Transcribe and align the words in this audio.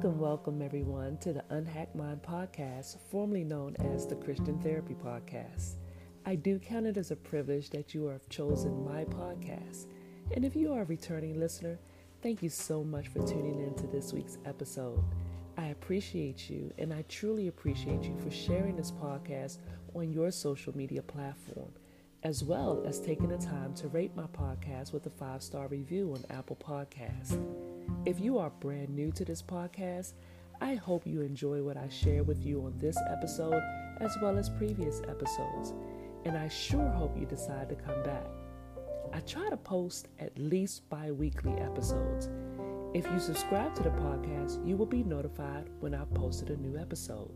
Welcome, 0.00 0.18
welcome 0.18 0.62
everyone 0.62 1.18
to 1.18 1.34
the 1.34 1.44
Unhacked 1.50 1.94
Mind 1.94 2.22
podcast, 2.22 2.96
formerly 3.10 3.44
known 3.44 3.76
as 3.80 4.06
the 4.06 4.14
Christian 4.16 4.58
Therapy 4.58 4.94
Podcast. 4.94 5.74
I 6.24 6.36
do 6.36 6.58
count 6.58 6.86
it 6.86 6.96
as 6.96 7.10
a 7.10 7.16
privilege 7.16 7.68
that 7.68 7.92
you 7.92 8.06
have 8.06 8.26
chosen 8.30 8.82
my 8.82 9.04
podcast. 9.04 9.88
And 10.34 10.42
if 10.42 10.56
you 10.56 10.72
are 10.72 10.80
a 10.80 10.86
returning 10.86 11.38
listener, 11.38 11.78
thank 12.22 12.42
you 12.42 12.48
so 12.48 12.82
much 12.82 13.08
for 13.08 13.18
tuning 13.26 13.60
in 13.60 13.74
to 13.74 13.86
this 13.88 14.14
week's 14.14 14.38
episode. 14.46 15.04
I 15.58 15.66
appreciate 15.66 16.48
you 16.48 16.72
and 16.78 16.94
I 16.94 17.02
truly 17.02 17.48
appreciate 17.48 18.04
you 18.04 18.16
for 18.24 18.30
sharing 18.30 18.76
this 18.76 18.92
podcast 18.92 19.58
on 19.94 20.10
your 20.14 20.30
social 20.30 20.74
media 20.74 21.02
platform, 21.02 21.72
as 22.22 22.42
well 22.42 22.82
as 22.86 23.02
taking 23.02 23.28
the 23.28 23.36
time 23.36 23.74
to 23.74 23.88
rate 23.88 24.16
my 24.16 24.28
podcast 24.28 24.94
with 24.94 25.04
a 25.04 25.10
five 25.10 25.42
star 25.42 25.68
review 25.68 26.14
on 26.14 26.24
Apple 26.34 26.56
Podcasts. 26.56 27.38
If 28.06 28.18
you 28.18 28.38
are 28.38 28.50
brand 28.50 28.90
new 28.90 29.12
to 29.12 29.24
this 29.24 29.42
podcast, 29.42 30.14
I 30.60 30.74
hope 30.74 31.06
you 31.06 31.20
enjoy 31.20 31.62
what 31.62 31.76
I 31.76 31.88
share 31.88 32.22
with 32.22 32.44
you 32.44 32.64
on 32.64 32.78
this 32.78 32.98
episode 33.10 33.62
as 34.00 34.16
well 34.22 34.38
as 34.38 34.48
previous 34.50 35.00
episodes, 35.08 35.74
and 36.24 36.36
I 36.36 36.48
sure 36.48 36.88
hope 36.88 37.18
you 37.18 37.26
decide 37.26 37.68
to 37.68 37.74
come 37.74 38.02
back. 38.02 38.26
I 39.12 39.20
try 39.20 39.48
to 39.50 39.56
post 39.56 40.08
at 40.18 40.38
least 40.38 40.88
bi 40.88 41.10
weekly 41.10 41.52
episodes. 41.54 42.28
If 42.94 43.10
you 43.10 43.20
subscribe 43.20 43.74
to 43.76 43.82
the 43.82 43.90
podcast, 43.90 44.66
you 44.66 44.76
will 44.76 44.86
be 44.86 45.02
notified 45.02 45.68
when 45.80 45.94
I've 45.94 46.12
posted 46.14 46.50
a 46.50 46.56
new 46.56 46.78
episode. 46.78 47.30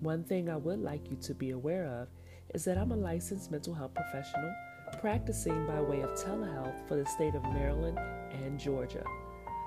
One 0.00 0.24
thing 0.24 0.48
I 0.48 0.56
would 0.56 0.80
like 0.80 1.10
you 1.10 1.16
to 1.22 1.34
be 1.34 1.50
aware 1.50 1.86
of 1.86 2.08
is 2.54 2.64
that 2.64 2.78
I'm 2.78 2.92
a 2.92 2.96
licensed 2.96 3.50
mental 3.50 3.74
health 3.74 3.94
professional 3.94 4.52
practicing 5.00 5.66
by 5.66 5.80
way 5.80 6.00
of 6.02 6.10
telehealth 6.10 6.86
for 6.86 6.96
the 6.96 7.06
state 7.06 7.34
of 7.34 7.42
Maryland 7.44 7.98
and 8.32 8.58
Georgia. 8.58 9.04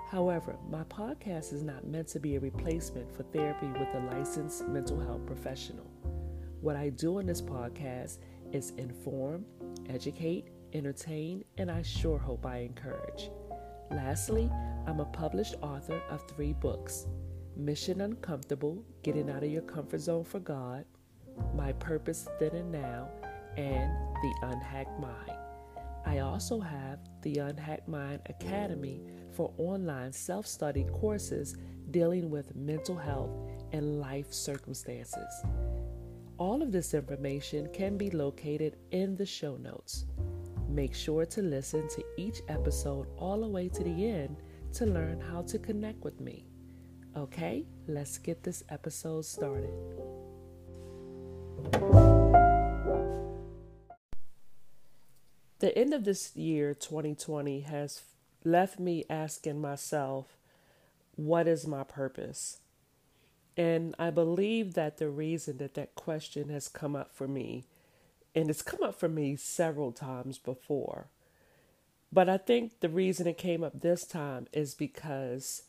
However, 0.10 0.56
my 0.70 0.84
podcast 0.86 1.52
is 1.52 1.64
not 1.64 1.86
meant 1.86 2.08
to 2.10 2.20
be 2.20 2.36
a 2.36 2.40
replacement 2.40 3.14
for 3.14 3.24
therapy 3.24 3.68
with 3.68 3.94
a 3.94 4.10
licensed 4.16 4.66
mental 4.68 5.00
health 5.00 5.26
professional. 5.26 5.86
What 6.62 6.78
I 6.78 6.90
do 6.90 7.20
in 7.20 7.26
this 7.26 7.42
podcast 7.42 8.20
is 8.54 8.72
inform, 8.78 9.46
educate, 9.90 10.48
entertain, 10.74 11.44
and 11.58 11.70
I 11.70 11.82
sure 11.82 12.18
hope 12.18 12.46
I 12.46 12.60
encourage. 12.60 13.32
Lastly, 13.92 14.50
I'm 14.86 15.02
a 15.02 15.06
published 15.06 15.56
author 15.62 16.02
of 16.10 16.26
three 16.30 16.54
books 16.54 17.08
Mission 17.58 18.02
Uncomfortable 18.02 18.84
Getting 19.04 19.30
Out 19.30 19.44
of 19.44 19.52
Your 19.52 19.64
Comfort 19.64 20.00
Zone 20.00 20.24
for 20.24 20.40
God, 20.40 20.86
My 21.54 21.74
Purpose 21.74 22.28
Then 22.40 22.56
and 22.56 22.72
Now, 22.72 23.10
and 23.58 23.92
The 24.22 24.34
Unhacked 24.44 25.00
Mind. 25.02 25.47
I 26.08 26.20
also 26.20 26.62
have 26.62 27.00
the 27.22 27.40
Unhacked 27.40 27.90
Mind 27.90 28.22
Academy 28.28 29.02
for 29.34 29.54
online 29.58 30.14
self 30.14 30.48
study 30.48 30.86
courses 30.86 31.58
dealing 31.92 32.30
with 32.30 32.56
mental 32.56 32.96
health 32.96 33.30
and 33.74 34.00
life 34.00 34.32
circumstances. 34.32 35.44
All 36.38 36.62
of 36.62 36.72
this 36.72 36.94
information 36.94 37.68
can 37.74 37.98
be 37.98 38.10
located 38.10 38.78
in 38.92 39.18
the 39.18 39.26
show 39.26 39.58
notes. 39.58 40.06
Make 40.70 40.96
sure 40.96 41.26
to 41.26 41.42
listen 41.42 41.90
to 41.90 42.06
each 42.18 42.42
episode 42.48 43.08
all 43.18 43.42
the 43.42 43.48
way 43.48 43.68
to 43.68 43.84
the 43.84 44.08
end 44.10 44.38
to 44.76 44.86
learn 44.86 45.20
how 45.20 45.42
to 45.42 45.60
connect 45.60 46.06
with 46.06 46.22
me. 46.22 46.46
Okay, 47.18 47.66
let's 47.86 48.18
get 48.18 48.44
this 48.44 48.64
episode 48.70 49.26
started. 49.26 49.74
The 55.60 55.76
end 55.76 55.94
of 55.94 56.04
this 56.04 56.36
year, 56.36 56.74
2020, 56.76 57.62
has 57.62 58.04
left 58.44 58.80
me 58.80 59.06
asking 59.10 59.60
myself, 59.60 60.38
what 61.16 61.48
is 61.48 61.66
my 61.66 61.84
purpose? 61.84 62.60
And 63.56 63.96
I 63.98 64.12
believe 64.12 64.76
that 64.76 64.98
the 64.98 65.10
reason 65.10 65.58
that 65.58 65.74
that 65.74 65.96
question 65.96 66.50
has 66.50 66.68
come 66.68 66.96
up 66.96 67.12
for 67.12 67.28
me, 67.28 67.66
and 68.36 68.52
it's 68.52 68.62
come 68.62 68.84
up 68.84 69.00
for 69.00 69.10
me 69.10 69.36
several 69.36 69.92
times 69.92 70.38
before, 70.38 71.08
but 72.14 72.30
I 72.30 72.38
think 72.38 72.80
the 72.80 72.90
reason 72.90 73.26
it 73.26 73.38
came 73.40 73.64
up 73.64 73.82
this 73.82 74.06
time 74.06 74.48
is 74.54 74.76
because 74.76 75.64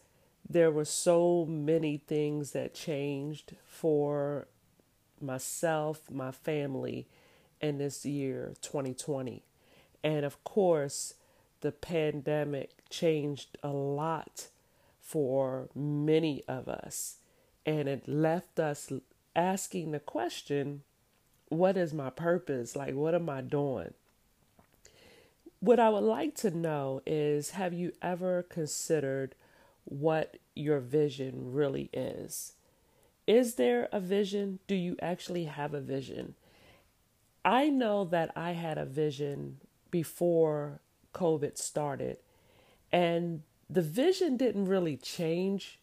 there 0.48 0.70
were 0.70 0.84
so 0.84 1.46
many 1.46 1.96
things 1.96 2.52
that 2.52 2.74
changed 2.74 3.56
for 3.66 4.48
myself, 5.20 6.10
my 6.10 6.30
family, 6.30 7.08
in 7.60 7.78
this 7.78 8.04
year, 8.04 8.54
2020. 8.60 9.42
And 10.02 10.24
of 10.24 10.42
course, 10.44 11.14
the 11.60 11.72
pandemic 11.72 12.70
changed 12.88 13.58
a 13.62 13.68
lot 13.70 14.48
for 15.00 15.68
many 15.74 16.44
of 16.46 16.68
us. 16.68 17.16
And 17.66 17.88
it 17.88 18.08
left 18.08 18.60
us 18.60 18.92
asking 19.34 19.90
the 19.92 20.00
question 20.00 20.82
what 21.48 21.76
is 21.78 21.94
my 21.94 22.10
purpose? 22.10 22.76
Like, 22.76 22.94
what 22.94 23.14
am 23.14 23.30
I 23.30 23.40
doing? 23.40 23.94
What 25.60 25.80
I 25.80 25.88
would 25.88 26.04
like 26.04 26.34
to 26.36 26.50
know 26.50 27.00
is 27.06 27.50
have 27.50 27.72
you 27.72 27.92
ever 28.02 28.42
considered 28.42 29.34
what 29.84 30.36
your 30.54 30.78
vision 30.78 31.52
really 31.52 31.88
is? 31.92 32.52
Is 33.26 33.54
there 33.54 33.88
a 33.92 33.98
vision? 33.98 34.58
Do 34.66 34.74
you 34.74 34.96
actually 35.00 35.44
have 35.44 35.74
a 35.74 35.80
vision? 35.80 36.34
I 37.44 37.68
know 37.70 38.04
that 38.04 38.30
I 38.36 38.52
had 38.52 38.78
a 38.78 38.84
vision 38.84 39.58
before 39.90 40.80
COVID 41.14 41.58
started. 41.58 42.18
And 42.92 43.42
the 43.68 43.82
vision 43.82 44.36
didn't 44.36 44.66
really 44.66 44.96
change, 44.96 45.78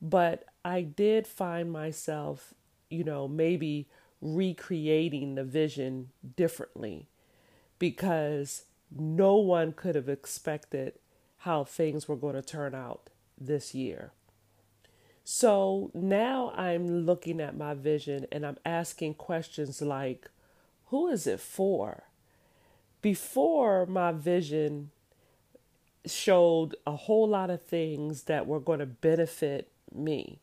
but 0.00 0.44
I 0.64 0.82
did 0.82 1.26
find 1.26 1.70
myself, 1.70 2.54
you 2.88 3.04
know, 3.04 3.26
maybe 3.26 3.88
recreating 4.20 5.34
the 5.34 5.44
vision 5.44 6.10
differently 6.36 7.08
because 7.78 8.64
no 8.96 9.36
one 9.36 9.72
could 9.72 9.94
have 9.94 10.08
expected 10.08 10.94
how 11.38 11.64
things 11.64 12.08
were 12.08 12.16
going 12.16 12.34
to 12.34 12.42
turn 12.42 12.74
out 12.74 13.10
this 13.38 13.74
year. 13.74 14.12
So 15.24 15.90
now 15.94 16.52
I'm 16.56 17.04
looking 17.06 17.40
at 17.40 17.56
my 17.56 17.74
vision 17.74 18.26
and 18.30 18.46
I'm 18.46 18.58
asking 18.64 19.14
questions 19.14 19.82
like, 19.82 20.30
who 20.86 21.08
is 21.08 21.26
it 21.26 21.40
for? 21.40 22.04
Before 23.04 23.84
my 23.84 24.12
vision 24.12 24.90
showed 26.06 26.74
a 26.86 26.96
whole 26.96 27.28
lot 27.28 27.50
of 27.50 27.60
things 27.60 28.22
that 28.22 28.46
were 28.46 28.58
going 28.58 28.78
to 28.78 28.86
benefit 28.86 29.68
me. 29.94 30.38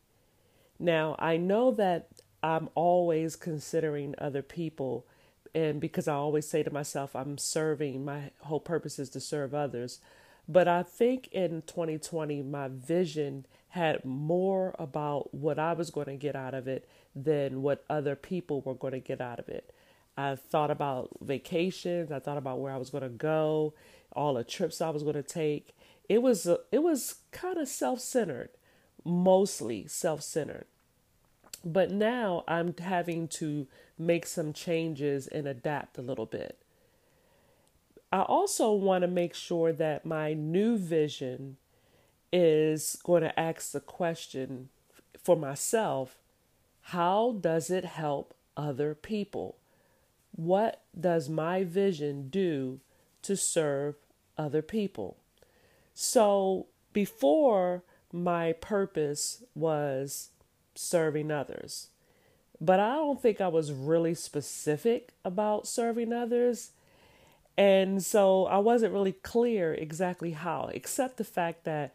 Now, 0.78 1.16
I 1.18 1.38
know 1.38 1.72
that 1.72 2.06
I'm 2.40 2.68
always 2.76 3.34
considering 3.34 4.14
other 4.16 4.42
people, 4.42 5.04
and 5.52 5.80
because 5.80 6.06
I 6.06 6.14
always 6.14 6.46
say 6.46 6.62
to 6.62 6.72
myself, 6.72 7.16
I'm 7.16 7.36
serving, 7.36 8.04
my 8.04 8.30
whole 8.42 8.60
purpose 8.60 9.00
is 9.00 9.10
to 9.10 9.18
serve 9.18 9.54
others. 9.54 9.98
But 10.48 10.68
I 10.68 10.84
think 10.84 11.30
in 11.32 11.62
2020, 11.62 12.42
my 12.42 12.68
vision 12.68 13.44
had 13.70 14.04
more 14.04 14.76
about 14.78 15.34
what 15.34 15.58
I 15.58 15.72
was 15.72 15.90
going 15.90 16.06
to 16.06 16.14
get 16.14 16.36
out 16.36 16.54
of 16.54 16.68
it 16.68 16.88
than 17.12 17.62
what 17.62 17.84
other 17.90 18.14
people 18.14 18.60
were 18.60 18.74
going 18.74 18.92
to 18.92 19.00
get 19.00 19.20
out 19.20 19.40
of 19.40 19.48
it. 19.48 19.74
I 20.16 20.36
thought 20.36 20.70
about 20.70 21.10
vacations. 21.20 22.12
I 22.12 22.18
thought 22.18 22.38
about 22.38 22.60
where 22.60 22.72
I 22.72 22.76
was 22.76 22.90
going 22.90 23.02
to 23.02 23.08
go, 23.08 23.74
all 24.12 24.34
the 24.34 24.44
trips 24.44 24.80
I 24.80 24.90
was 24.90 25.02
going 25.02 25.14
to 25.14 25.22
take. 25.22 25.74
It 26.08 26.22
was 26.22 26.46
it 26.46 26.82
was 26.82 27.16
kind 27.30 27.58
of 27.58 27.68
self-centered, 27.68 28.50
mostly 29.04 29.86
self-centered. 29.86 30.66
But 31.64 31.90
now 31.90 32.44
I'm 32.48 32.74
having 32.76 33.28
to 33.28 33.66
make 33.98 34.26
some 34.26 34.52
changes 34.52 35.28
and 35.28 35.46
adapt 35.46 35.96
a 35.96 36.02
little 36.02 36.26
bit. 36.26 36.58
I 38.10 38.22
also 38.22 38.72
want 38.72 39.02
to 39.02 39.08
make 39.08 39.34
sure 39.34 39.72
that 39.72 40.04
my 40.04 40.34
new 40.34 40.76
vision 40.76 41.56
is 42.32 42.98
going 43.04 43.22
to 43.22 43.38
ask 43.40 43.72
the 43.72 43.80
question 43.80 44.68
for 45.22 45.36
myself 45.36 46.18
how 46.86 47.36
does 47.40 47.70
it 47.70 47.84
help 47.84 48.34
other 48.56 48.94
people? 48.94 49.56
What 50.32 50.82
does 50.98 51.28
my 51.28 51.64
vision 51.64 52.28
do 52.28 52.80
to 53.22 53.36
serve 53.36 53.96
other 54.36 54.62
people? 54.62 55.18
So 55.94 56.66
before 56.92 57.82
my 58.12 58.52
purpose 58.52 59.42
was 59.54 60.30
serving 60.74 61.30
others, 61.30 61.88
but 62.60 62.80
I 62.80 62.94
don't 62.94 63.20
think 63.20 63.40
I 63.40 63.48
was 63.48 63.72
really 63.72 64.14
specific 64.14 65.12
about 65.24 65.66
serving 65.66 66.12
others. 66.12 66.70
And 67.56 68.02
so 68.02 68.46
I 68.46 68.58
wasn't 68.58 68.92
really 68.92 69.12
clear 69.12 69.74
exactly 69.74 70.30
how, 70.30 70.70
except 70.72 71.16
the 71.16 71.24
fact 71.24 71.64
that, 71.64 71.94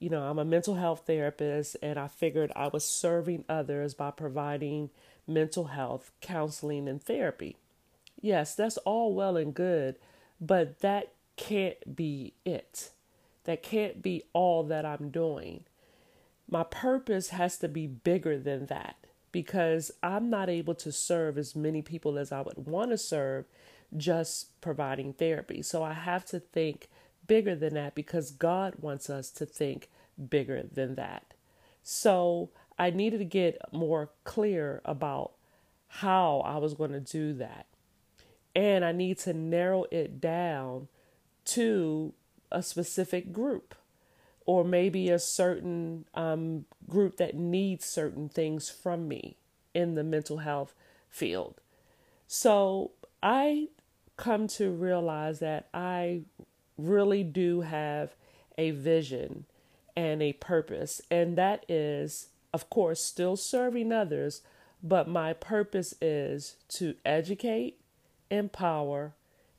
you 0.00 0.08
know, 0.08 0.22
I'm 0.22 0.38
a 0.38 0.44
mental 0.44 0.74
health 0.74 1.02
therapist 1.06 1.76
and 1.82 1.98
I 1.98 2.08
figured 2.08 2.50
I 2.56 2.68
was 2.68 2.84
serving 2.84 3.44
others 3.48 3.94
by 3.94 4.10
providing 4.10 4.90
mental 5.26 5.66
health 5.66 6.10
counseling 6.20 6.88
and 6.88 7.02
therapy. 7.02 7.56
Yes, 8.20 8.54
that's 8.54 8.78
all 8.78 9.14
well 9.14 9.36
and 9.36 9.54
good, 9.54 9.96
but 10.40 10.80
that 10.80 11.12
can't 11.36 11.96
be 11.96 12.34
it. 12.44 12.90
That 13.44 13.62
can't 13.62 14.02
be 14.02 14.24
all 14.32 14.64
that 14.64 14.84
I'm 14.86 15.10
doing. 15.10 15.64
my 16.48 16.62
purpose 16.64 17.30
has 17.30 17.58
to 17.58 17.68
be 17.68 17.86
bigger 17.86 18.38
than 18.38 18.66
that 18.66 18.96
because 19.32 19.90
I'm 20.02 20.30
not 20.30 20.48
able 20.48 20.74
to 20.76 20.92
serve 20.92 21.38
as 21.38 21.56
many 21.56 21.82
people 21.82 22.18
as 22.18 22.32
I 22.32 22.42
would 22.42 22.66
want 22.66 22.90
to 22.92 22.98
serve 22.98 23.46
just 23.96 24.60
providing 24.60 25.12
therapy. 25.14 25.62
So 25.62 25.82
I 25.82 25.92
have 25.94 26.24
to 26.26 26.40
think 26.40 26.88
bigger 27.26 27.54
than 27.56 27.74
that 27.74 27.94
because 27.94 28.30
God 28.30 28.76
wants 28.80 29.10
us 29.10 29.30
to 29.32 29.46
think 29.46 29.90
bigger 30.30 30.62
than 30.62 30.94
that. 30.96 31.34
So 31.82 32.50
I 32.78 32.90
needed 32.90 33.18
to 33.18 33.24
get 33.24 33.58
more 33.72 34.10
clear 34.24 34.80
about 34.84 35.32
how 35.88 36.40
I 36.44 36.58
was 36.58 36.74
going 36.74 36.92
to 36.92 37.00
do 37.00 37.32
that. 37.34 37.66
And 38.56 38.84
I 38.84 38.90
need 38.90 39.18
to 39.18 39.32
narrow 39.32 39.84
it 39.92 40.20
down 40.20 40.88
to 41.44 42.12
a 42.50 42.62
specific 42.62 43.32
group 43.32 43.74
or 44.46 44.64
maybe 44.64 45.10
a 45.10 45.18
certain 45.18 46.06
um, 46.14 46.64
group 46.88 47.18
that 47.18 47.34
needs 47.34 47.84
certain 47.84 48.28
things 48.28 48.70
from 48.70 49.06
me 49.06 49.36
in 49.74 49.94
the 49.94 50.02
mental 50.02 50.38
health 50.38 50.72
field. 51.10 51.60
So 52.26 52.92
I 53.22 53.68
come 54.16 54.46
to 54.48 54.70
realize 54.70 55.40
that 55.40 55.68
I 55.74 56.22
really 56.78 57.22
do 57.24 57.60
have 57.60 58.14
a 58.56 58.70
vision 58.70 59.44
and 59.94 60.22
a 60.22 60.32
purpose, 60.34 61.02
and 61.10 61.36
that 61.36 61.64
is, 61.68 62.28
of 62.52 62.70
course, 62.70 63.02
still 63.02 63.36
serving 63.36 63.92
others, 63.92 64.42
but 64.82 65.08
my 65.08 65.32
purpose 65.32 65.94
is 66.00 66.56
to 66.68 66.94
educate, 67.04 67.78
empower, 68.30 69.14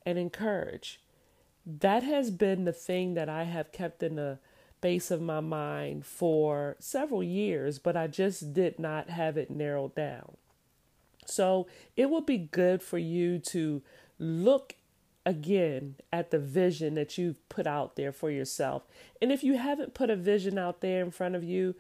and 0.05 0.17
encourage. 0.17 1.01
That 1.65 2.03
has 2.03 2.31
been 2.31 2.63
the 2.63 2.71
thing 2.71 3.13
that 3.15 3.27
I 3.27 3.43
have 3.43 3.71
kept 3.71 4.01
in 4.01 4.15
the 4.15 4.39
base 4.79 5.11
of 5.11 5.21
my 5.21 5.39
mind 5.39 6.05
for 6.05 6.77
several 6.79 7.23
years, 7.23 7.79
but 7.79 7.97
I 7.97 8.07
just 8.07 8.53
did 8.53 8.79
not 8.79 9.09
have 9.09 9.37
it 9.37 9.49
narrowed 9.49 9.95
down. 9.95 10.37
So 11.25 11.67
it 11.95 12.09
would 12.09 12.25
be 12.25 12.37
good 12.37 12.81
for 12.81 12.97
you 12.97 13.39
to 13.39 13.81
look 14.17 14.75
again 15.25 15.95
at 16.13 16.31
the 16.31 16.39
vision 16.39 16.93
that 16.93 17.17
you've 17.17 17.49
put 17.49 17.67
out 17.67 17.97
there 17.97 18.13
for 18.13 18.31
yourself. 18.31 18.87
And 19.21 19.31
if 19.31 19.43
you 19.43 19.57
haven't 19.57 19.93
put 19.93 20.09
a 20.09 20.15
vision 20.15 20.57
out 20.57 20.79
there 20.79 21.03
in 21.03 21.11
front 21.11 21.35
of 21.35 21.43
you, 21.43 21.75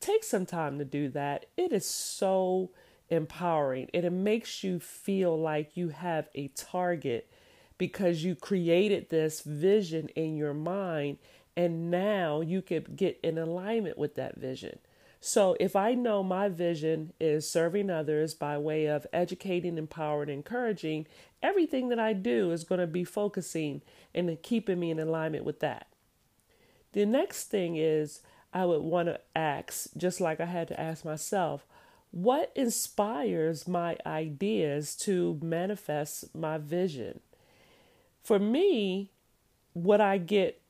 take 0.00 0.24
some 0.24 0.46
time 0.46 0.78
to 0.78 0.84
do 0.84 1.10
that. 1.10 1.44
It 1.58 1.72
is 1.72 1.84
so 1.84 2.70
empowering 3.08 3.88
and 3.94 4.04
it 4.04 4.12
makes 4.12 4.64
you 4.64 4.80
feel 4.80 5.38
like 5.38 5.76
you 5.76 5.90
have 5.90 6.28
a 6.34 6.48
target 6.48 7.30
because 7.78 8.24
you 8.24 8.34
created 8.34 9.10
this 9.10 9.42
vision 9.42 10.08
in 10.10 10.36
your 10.36 10.54
mind 10.54 11.18
and 11.56 11.90
now 11.90 12.40
you 12.40 12.60
could 12.60 12.96
get 12.96 13.18
in 13.22 13.38
alignment 13.38 13.96
with 13.96 14.14
that 14.14 14.36
vision. 14.36 14.78
So 15.20 15.56
if 15.58 15.74
I 15.74 15.94
know 15.94 16.22
my 16.22 16.48
vision 16.48 17.12
is 17.18 17.48
serving 17.48 17.90
others 17.90 18.34
by 18.34 18.58
way 18.58 18.86
of 18.86 19.06
educating, 19.12 19.78
empowering, 19.78 20.28
encouraging, 20.28 21.06
everything 21.42 21.88
that 21.88 21.98
I 21.98 22.12
do 22.12 22.50
is 22.52 22.64
going 22.64 22.80
to 22.80 22.86
be 22.86 23.04
focusing 23.04 23.82
and 24.14 24.40
keeping 24.42 24.78
me 24.78 24.90
in 24.90 25.00
alignment 25.00 25.44
with 25.44 25.60
that. 25.60 25.88
The 26.92 27.06
next 27.06 27.44
thing 27.44 27.76
is 27.76 28.22
I 28.52 28.64
would 28.64 28.82
want 28.82 29.08
to 29.08 29.20
ask, 29.34 29.88
just 29.96 30.20
like 30.20 30.40
I 30.40 30.46
had 30.46 30.68
to 30.68 30.80
ask 30.80 31.04
myself, 31.04 31.66
what 32.16 32.50
inspires 32.54 33.68
my 33.68 33.94
ideas 34.06 34.96
to 34.96 35.38
manifest 35.42 36.34
my 36.34 36.56
vision? 36.56 37.20
For 38.22 38.38
me, 38.38 39.10
what 39.74 40.00
I 40.00 40.16
get 40.16 40.62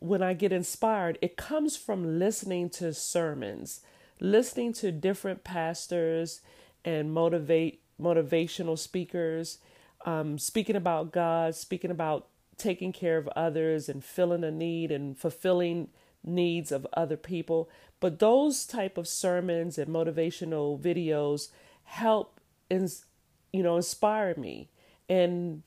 when 0.00 0.24
I 0.24 0.32
get 0.34 0.52
inspired, 0.52 1.16
it 1.22 1.36
comes 1.36 1.76
from 1.76 2.18
listening 2.18 2.68
to 2.70 2.92
sermons, 2.92 3.80
listening 4.18 4.72
to 4.74 4.90
different 4.90 5.44
pastors 5.44 6.40
and 6.84 7.12
motivate 7.12 7.80
motivational 8.00 8.76
speakers, 8.76 9.58
um, 10.04 10.36
speaking 10.36 10.74
about 10.74 11.12
God, 11.12 11.54
speaking 11.54 11.92
about 11.92 12.26
taking 12.56 12.92
care 12.92 13.18
of 13.18 13.28
others 13.36 13.88
and 13.88 14.02
filling 14.02 14.42
a 14.42 14.50
need 14.50 14.90
and 14.90 15.16
fulfilling 15.16 15.90
needs 16.24 16.72
of 16.72 16.86
other 16.92 17.16
people. 17.16 17.68
But 18.00 18.18
those 18.18 18.66
type 18.66 18.96
of 18.96 19.08
sermons 19.08 19.78
and 19.78 19.92
motivational 19.92 20.78
videos 20.78 21.50
help, 21.84 22.40
ins- 22.70 23.04
you 23.52 23.62
know, 23.62 23.76
inspire 23.76 24.34
me. 24.36 24.68
And 25.08 25.62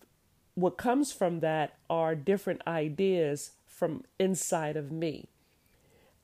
what 0.56 0.78
comes 0.78 1.12
from 1.12 1.40
that 1.40 1.78
are 1.90 2.16
different 2.16 2.62
ideas 2.68 3.52
from 3.66 4.04
inside 4.20 4.78
of 4.78 4.92
me. 4.92 5.28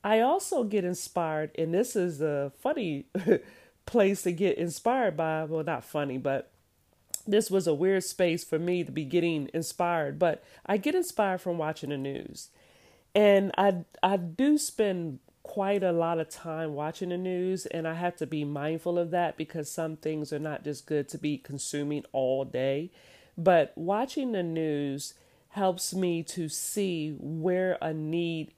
I 0.03 0.19
also 0.19 0.63
get 0.63 0.85
inspired, 0.85 1.51
and 1.57 1.73
this 1.73 1.95
is 1.95 2.21
a 2.21 2.51
funny 2.59 3.07
place 3.85 4.21
to 4.23 4.31
get 4.31 4.57
inspired 4.57 5.17
by. 5.17 5.43
Well, 5.43 5.63
not 5.63 5.83
funny, 5.83 6.17
but 6.17 6.51
this 7.25 7.51
was 7.51 7.67
a 7.67 7.73
weird 7.73 8.03
space 8.03 8.43
for 8.43 8.59
me 8.59 8.83
to 8.83 8.91
be 8.91 9.03
getting 9.03 9.49
inspired. 9.53 10.19
But 10.19 10.43
I 10.65 10.77
get 10.77 10.95
inspired 10.95 11.41
from 11.41 11.57
watching 11.57 11.89
the 11.89 11.97
news, 11.97 12.49
and 13.17 13.51
I 13.57 13.83
I 14.03 14.17
do 14.17 14.59
spend 14.59 15.17
quite 15.41 15.81
a 15.81 15.91
lot 15.91 16.19
of 16.19 16.29
time 16.29 16.75
watching 16.75 17.09
the 17.09 17.17
news, 17.17 17.65
and 17.65 17.87
I 17.87 17.95
have 17.95 18.15
to 18.17 18.27
be 18.27 18.45
mindful 18.45 18.99
of 18.99 19.09
that 19.09 19.37
because 19.37 19.71
some 19.71 19.97
things 19.97 20.31
are 20.31 20.39
not 20.39 20.63
just 20.63 20.85
good 20.85 21.09
to 21.09 21.17
be 21.17 21.39
consuming 21.39 22.05
all 22.11 22.45
day. 22.45 22.91
But 23.35 23.73
watching 23.75 24.33
the 24.33 24.43
news 24.43 25.15
helps 25.49 25.95
me 25.95 26.21
to 26.23 26.47
see 26.47 27.15
where 27.17 27.79
a 27.81 27.91
need 27.91 28.51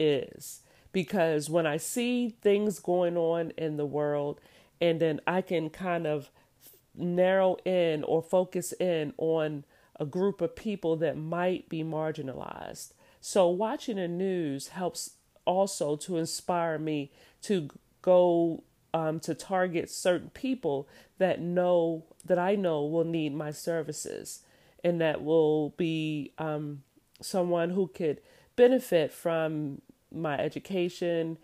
is. 0.00 0.62
Because 0.90 1.48
when 1.48 1.66
I 1.66 1.76
see 1.76 2.30
things 2.30 2.80
going 2.80 3.16
on 3.16 3.52
in 3.56 3.76
the 3.76 3.86
world, 3.86 4.40
and 4.80 5.00
then 5.00 5.20
I 5.24 5.40
can 5.40 5.70
kind 5.70 6.04
of 6.06 6.30
narrow 6.96 7.58
in 7.64 8.02
or 8.02 8.22
focus 8.22 8.72
in 8.80 9.14
on 9.18 9.64
a 10.00 10.04
group 10.04 10.40
of 10.40 10.56
people 10.56 10.96
that 10.96 11.16
might 11.16 11.68
be 11.68 11.84
marginalized. 11.84 12.92
So, 13.26 13.48
watching 13.48 13.96
the 13.96 14.06
news 14.06 14.68
helps 14.68 15.12
also 15.46 15.96
to 15.96 16.18
inspire 16.18 16.78
me 16.78 17.10
to 17.44 17.70
go 18.02 18.64
um, 18.92 19.18
to 19.20 19.34
target 19.34 19.88
certain 19.88 20.28
people 20.28 20.86
that 21.16 21.40
know 21.40 22.04
that 22.26 22.38
I 22.38 22.54
know 22.54 22.84
will 22.84 23.06
need 23.06 23.34
my 23.34 23.50
services 23.50 24.42
and 24.84 25.00
that 25.00 25.24
will 25.24 25.70
be 25.70 26.32
um, 26.36 26.82
someone 27.22 27.70
who 27.70 27.86
could 27.86 28.20
benefit 28.56 29.10
from 29.10 29.80
my 30.12 30.38
education, 30.38 31.38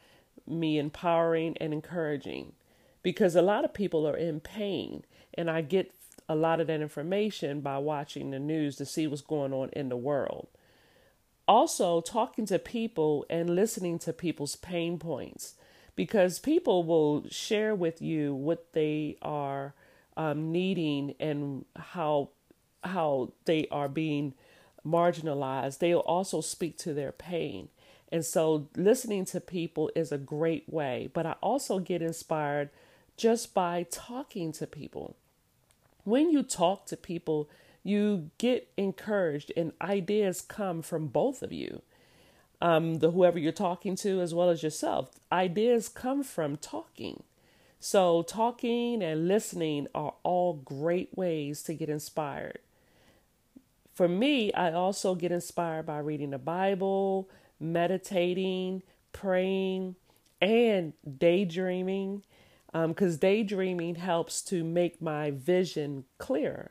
me 0.47 0.79
empowering 0.79 1.57
and 1.63 1.73
encouraging. 1.73 2.53
Because 3.03 3.35
a 3.35 3.41
lot 3.41 3.65
of 3.65 3.73
people 3.73 4.07
are 4.07 4.19
in 4.19 4.41
pain, 4.41 5.07
and 5.33 5.51
I 5.51 5.63
get 5.63 5.95
a 6.29 6.35
lot 6.35 6.61
of 6.61 6.67
that 6.67 6.83
information 6.83 7.63
by 7.63 7.79
watching 7.79 8.33
the 8.33 8.39
news 8.39 8.77
to 8.77 8.85
see 8.85 9.07
what's 9.07 9.23
going 9.23 9.55
on 9.55 9.71
in 9.71 9.89
the 9.89 9.97
world. 9.97 10.49
Also, 11.51 12.01
talking 12.01 12.47
to 12.47 12.61
people 12.61 13.27
and 13.29 13.51
listening 13.57 13.99
to 13.99 14.13
people's 14.13 14.55
pain 14.55 15.01
points 15.01 15.55
because 15.97 16.39
people 16.39 16.85
will 16.85 17.25
share 17.29 17.75
with 17.75 18.01
you 18.01 18.33
what 18.33 18.73
they 18.73 19.17
are 19.21 19.75
um, 20.17 20.53
needing 20.53 21.13
and 21.19 21.65
how 21.75 22.29
how 22.85 23.33
they 23.47 23.67
are 23.73 23.89
being 23.89 24.33
marginalized, 24.87 25.79
they'll 25.79 25.99
also 25.99 26.41
speak 26.41 26.79
to 26.79 26.95
their 26.95 27.11
pain. 27.11 27.69
And 28.13 28.25
so 28.25 28.69
listening 28.77 29.25
to 29.25 29.41
people 29.41 29.91
is 29.97 30.13
a 30.13 30.19
great 30.19 30.73
way, 30.73 31.11
but 31.13 31.27
I 31.27 31.33
also 31.41 31.81
get 31.81 32.01
inspired 32.01 32.71
just 33.17 33.55
by 33.55 33.87
talking 33.91 34.53
to 34.53 34.69
people. 34.69 35.17
When 36.05 36.31
you 36.31 36.45
talk 36.45 36.87
to 36.87 36.97
people, 36.97 37.51
you 37.83 38.31
get 38.39 38.69
encouraged 38.77 39.53
and 39.57 39.73
ideas 39.81 40.41
come 40.41 40.83
from 40.83 41.07
both 41.09 41.43
of 41.43 41.53
you. 41.53 41.83
Um, 42.63 42.97
the 42.97 43.11
whoever 43.11 43.39
you're 43.39 43.53
talking 43.53 43.97
to 43.97 44.21
as 44.21 44.35
well 44.35 44.51
as 44.51 44.63
yourself. 44.63 45.11
Ideas 45.33 45.89
come 45.89 46.23
from 46.23 46.57
talking. 46.57 47.23
So 47.79 48.23
talking 48.23 49.03
and 49.03 49.27
listening 49.27 49.87
are 49.95 50.13
all 50.23 50.53
great 50.53 51.17
ways 51.17 51.63
to 51.63 51.75
get 51.75 51.89
inspired. 51.89 52.59
For 53.95 54.07
me, 54.07 54.53
I 54.53 54.73
also 54.73 55.15
get 55.15 55.33
inspired 55.33 55.87
by 55.87 55.99
reading 55.99 56.31
the 56.31 56.39
Bible, 56.39 57.31
meditating, 57.59 58.83
praying, 59.13 59.97
and 60.41 60.93
daydreaming. 61.19 62.23
Because 62.73 63.15
um, 63.15 63.19
daydreaming 63.19 63.97
helps 63.97 64.43
to 64.43 64.63
make 64.63 65.03
my 65.03 65.33
vision 65.33 66.05
clearer. 66.19 66.71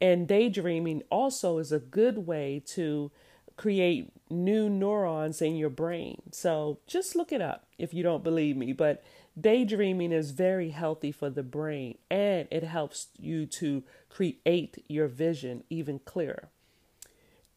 And 0.00 0.28
daydreaming 0.28 1.02
also 1.10 1.58
is 1.58 1.72
a 1.72 1.78
good 1.78 2.26
way 2.26 2.62
to 2.66 3.10
create 3.56 4.12
new 4.28 4.68
neurons 4.68 5.40
in 5.40 5.56
your 5.56 5.70
brain. 5.70 6.22
So 6.30 6.78
just 6.86 7.16
look 7.16 7.32
it 7.32 7.40
up 7.40 7.66
if 7.78 7.94
you 7.94 8.02
don't 8.02 8.24
believe 8.24 8.56
me. 8.56 8.72
But 8.72 9.02
daydreaming 9.38 10.12
is 10.12 10.30
very 10.32 10.70
healthy 10.70 11.12
for 11.12 11.30
the 11.30 11.42
brain 11.42 11.98
and 12.10 12.48
it 12.50 12.64
helps 12.64 13.08
you 13.18 13.46
to 13.46 13.82
create 14.08 14.84
your 14.88 15.08
vision 15.08 15.64
even 15.70 15.98
clearer. 16.00 16.48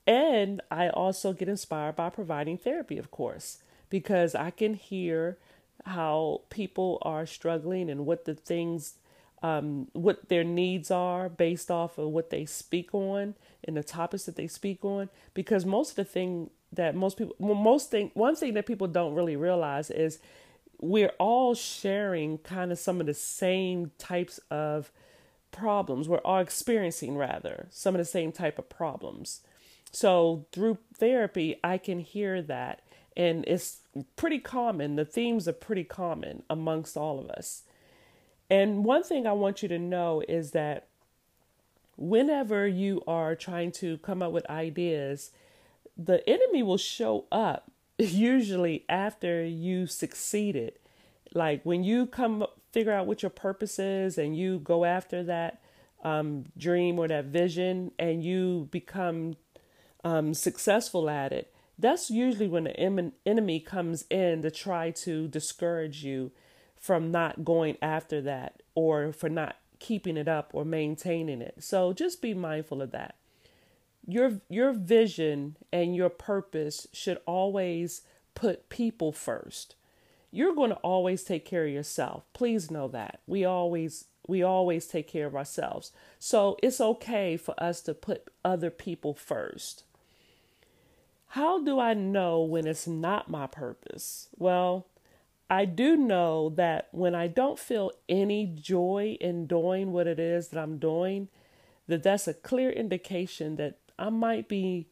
And 0.08 0.62
I 0.72 0.90
also 0.90 1.34
get 1.34 1.50
inspired 1.50 1.96
by 1.96 2.10
providing 2.10 2.58
therapy, 2.58 2.98
of 2.98 3.12
course, 3.12 3.60
because 3.90 4.34
I 4.34 4.50
can 4.50 4.74
hear 4.74 5.38
how 5.86 6.42
people 6.50 6.98
are 7.04 7.26
struggling 7.26 7.90
and 7.90 8.06
what 8.06 8.26
the 8.26 8.34
things 8.34 8.96
um, 9.42 9.88
what 9.94 10.30
their 10.30 10.44
needs 10.44 10.92
are 10.92 11.30
based 11.30 11.72
off 11.72 11.98
of 11.98 12.10
what 12.10 12.30
they 12.30 12.46
speak 12.46 12.94
on 12.94 13.36
and 13.64 13.78
the 13.78 13.84
topics 13.84 14.24
that 14.24 14.36
they 14.36 14.48
speak 14.48 14.84
on. 14.84 15.10
Because 15.34 15.66
most 15.66 15.92
of 15.92 15.96
the 15.96 16.06
thing 16.06 16.50
that 16.72 16.96
most 16.96 17.18
people 17.18 17.36
most 17.40 17.90
thing 17.90 18.12
one 18.14 18.36
thing 18.36 18.54
that 18.54 18.66
people 18.68 18.88
don't 18.88 19.16
really 19.16 19.36
realize 19.36 19.90
is 19.90 20.20
we're 20.80 21.14
all 21.18 21.56
sharing 21.56 22.38
kind 22.38 22.72
of 22.72 22.78
some 22.78 23.00
of 23.00 23.08
the 23.08 23.14
same 23.14 23.92
types 23.98 24.40
of 24.50 24.92
problems. 25.52 26.08
We're 26.08 26.20
all 26.20 26.40
experiencing 26.40 27.18
rather 27.18 27.68
some 27.70 27.96
of 27.96 28.00
the 28.00 28.06
same 28.06 28.32
type 28.32 28.60
of 28.60 28.70
problems. 28.70 29.42
So 29.92 30.46
through 30.52 30.78
therapy 30.94 31.56
i 31.64 31.78
can 31.78 32.00
hear 32.00 32.42
that. 32.44 32.82
And 33.18 33.44
it's 33.48 33.80
pretty 34.16 34.40
common. 34.40 34.96
The 34.96 35.04
themes 35.04 35.48
are 35.48 35.54
pretty 35.54 35.84
common 35.84 36.44
amongst 36.50 36.96
all 36.96 37.20
of 37.20 37.30
us 37.30 37.64
and 38.50 38.84
one 38.84 39.04
thing 39.04 39.28
i 39.28 39.34
want 39.34 39.62
you 39.62 39.70
to 39.70 39.80
know 39.80 40.24
is 40.28 40.52
that 40.52 40.88
whenever 41.96 42.68
you 42.68 43.02
are 43.08 43.36
trying 43.36 43.72
to 43.72 43.98
come 44.00 44.22
up 44.22 44.32
with 44.32 44.50
ideas 44.50 45.32
the 45.98 46.28
enemy 46.30 46.64
will 46.64 46.78
show 46.78 47.26
up 47.32 47.70
usually 47.98 48.86
after 48.88 49.44
you 49.44 49.86
succeeded. 49.86 50.80
Like 51.34 51.64
when 51.64 51.84
you 51.84 52.06
come 52.06 52.46
figure 52.72 52.94
out 52.94 53.08
what 53.08 53.22
your 53.22 53.30
purpose 53.30 53.78
is 53.80 54.18
and 54.18 54.38
you 54.38 54.60
go 54.60 54.86
after 54.86 55.24
that 55.24 55.62
um, 56.04 56.46
dream 56.58 56.98
or 56.98 57.08
that 57.08 57.26
vision 57.26 57.92
and 58.00 58.24
you 58.24 58.70
become 58.72 59.36
um, 60.04 60.34
successful 60.34 61.10
at 61.10 61.34
it, 61.34 61.54
that's 61.78 62.10
usually 62.10 62.48
when 62.48 62.64
the 62.66 62.80
em- 62.80 63.14
enemy 63.26 63.60
comes 63.60 64.06
in 64.10 64.42
to 64.42 64.52
try 64.52 64.92
to 64.92 65.28
discourage 65.28 66.04
you 66.04 66.32
from 66.80 67.12
not 67.12 67.46
going 67.46 67.78
after 67.82 68.22
that 68.22 68.62
or 68.74 69.12
for 69.12 69.30
not 69.30 69.58
keeping 69.80 70.18
it 70.18 70.28
up 70.28 70.52
or 70.54 70.66
maintaining 70.66 71.42
it. 71.42 71.56
So 71.60 71.94
just 71.94 72.22
be 72.22 72.34
mindful 72.34 72.82
of 72.82 72.92
that 72.92 73.16
your 74.10 74.42
your 74.50 74.74
vision 74.74 75.56
and 75.72 75.96
your 75.96 76.10
purpose 76.10 76.88
should 76.92 77.20
always 77.26 78.02
put 78.36 78.70
people 78.70 79.12
first. 79.12 79.76
You're 80.32 80.56
going 80.56 80.70
to 80.72 80.78
always 80.78 81.24
take 81.24 81.46
care 81.46 81.66
of 81.66 81.72
yourself. 81.72 82.24
Please 82.34 82.72
know 82.72 82.88
that. 82.90 83.20
We 83.28 83.46
always 83.46 84.06
we 84.28 84.44
always 84.44 84.88
take 84.88 85.08
care 85.08 85.28
of 85.28 85.36
ourselves. 85.36 85.92
So 86.20 86.58
it's 86.62 86.82
okay 86.82 87.38
for 87.38 87.56
us 87.62 87.82
to 87.82 87.94
put 87.94 88.30
other 88.44 88.70
people 88.70 89.14
first. 89.14 89.84
How 91.34 91.64
do 91.64 91.80
I 91.80 91.94
know 91.94 92.42
when 92.42 92.66
it's 92.66 92.88
not 92.88 93.30
my 93.30 93.46
purpose? 93.46 94.30
Well, 94.38 94.88
I 95.50 95.66
do 95.66 95.98
know 95.98 96.50
that 96.50 96.90
when 96.92 97.16
I 97.16 97.28
don't 97.28 97.58
feel 97.58 97.92
any 98.08 98.46
joy 98.46 99.18
in 99.20 99.48
doing 99.48 99.92
what 99.92 100.06
it 100.06 100.20
is 100.20 100.50
that 100.50 100.62
I'm 100.62 100.78
doing, 100.78 101.28
that 101.88 102.04
that's 102.04 102.28
a 102.28 102.34
clear 102.34 102.70
indication 102.70 103.56
that 103.56 103.78
I 103.98 104.10
might 104.10 104.48
be 104.48 104.88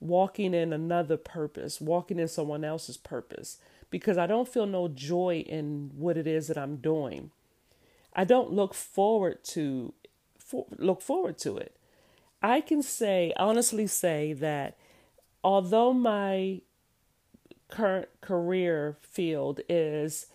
walking 0.00 0.52
in 0.52 0.72
another 0.72 1.16
purpose, 1.16 1.80
walking 1.80 2.18
in 2.18 2.28
someone 2.28 2.64
else's 2.64 2.96
purpose, 2.96 3.58
because 3.88 4.18
I 4.18 4.26
don't 4.26 4.48
feel 4.48 4.66
no 4.66 4.88
joy 4.88 5.44
in 5.46 5.92
what 5.96 6.18
it 6.18 6.26
is 6.26 6.48
that 6.48 6.58
I'm 6.58 6.76
doing. 6.76 7.30
I 8.12 8.24
don't 8.24 8.52
look 8.52 8.74
forward 8.74 9.42
to 9.44 9.94
for, 10.38 10.66
look 10.76 11.00
forward 11.00 11.38
to 11.38 11.56
it. 11.56 11.76
I 12.42 12.60
can 12.60 12.82
say 12.82 13.32
honestly 13.36 13.86
say 13.86 14.34
that 14.34 14.76
although 15.42 15.94
my 15.94 16.60
current 17.72 18.08
career 18.20 18.98
field 19.00 19.60
is 19.66 20.26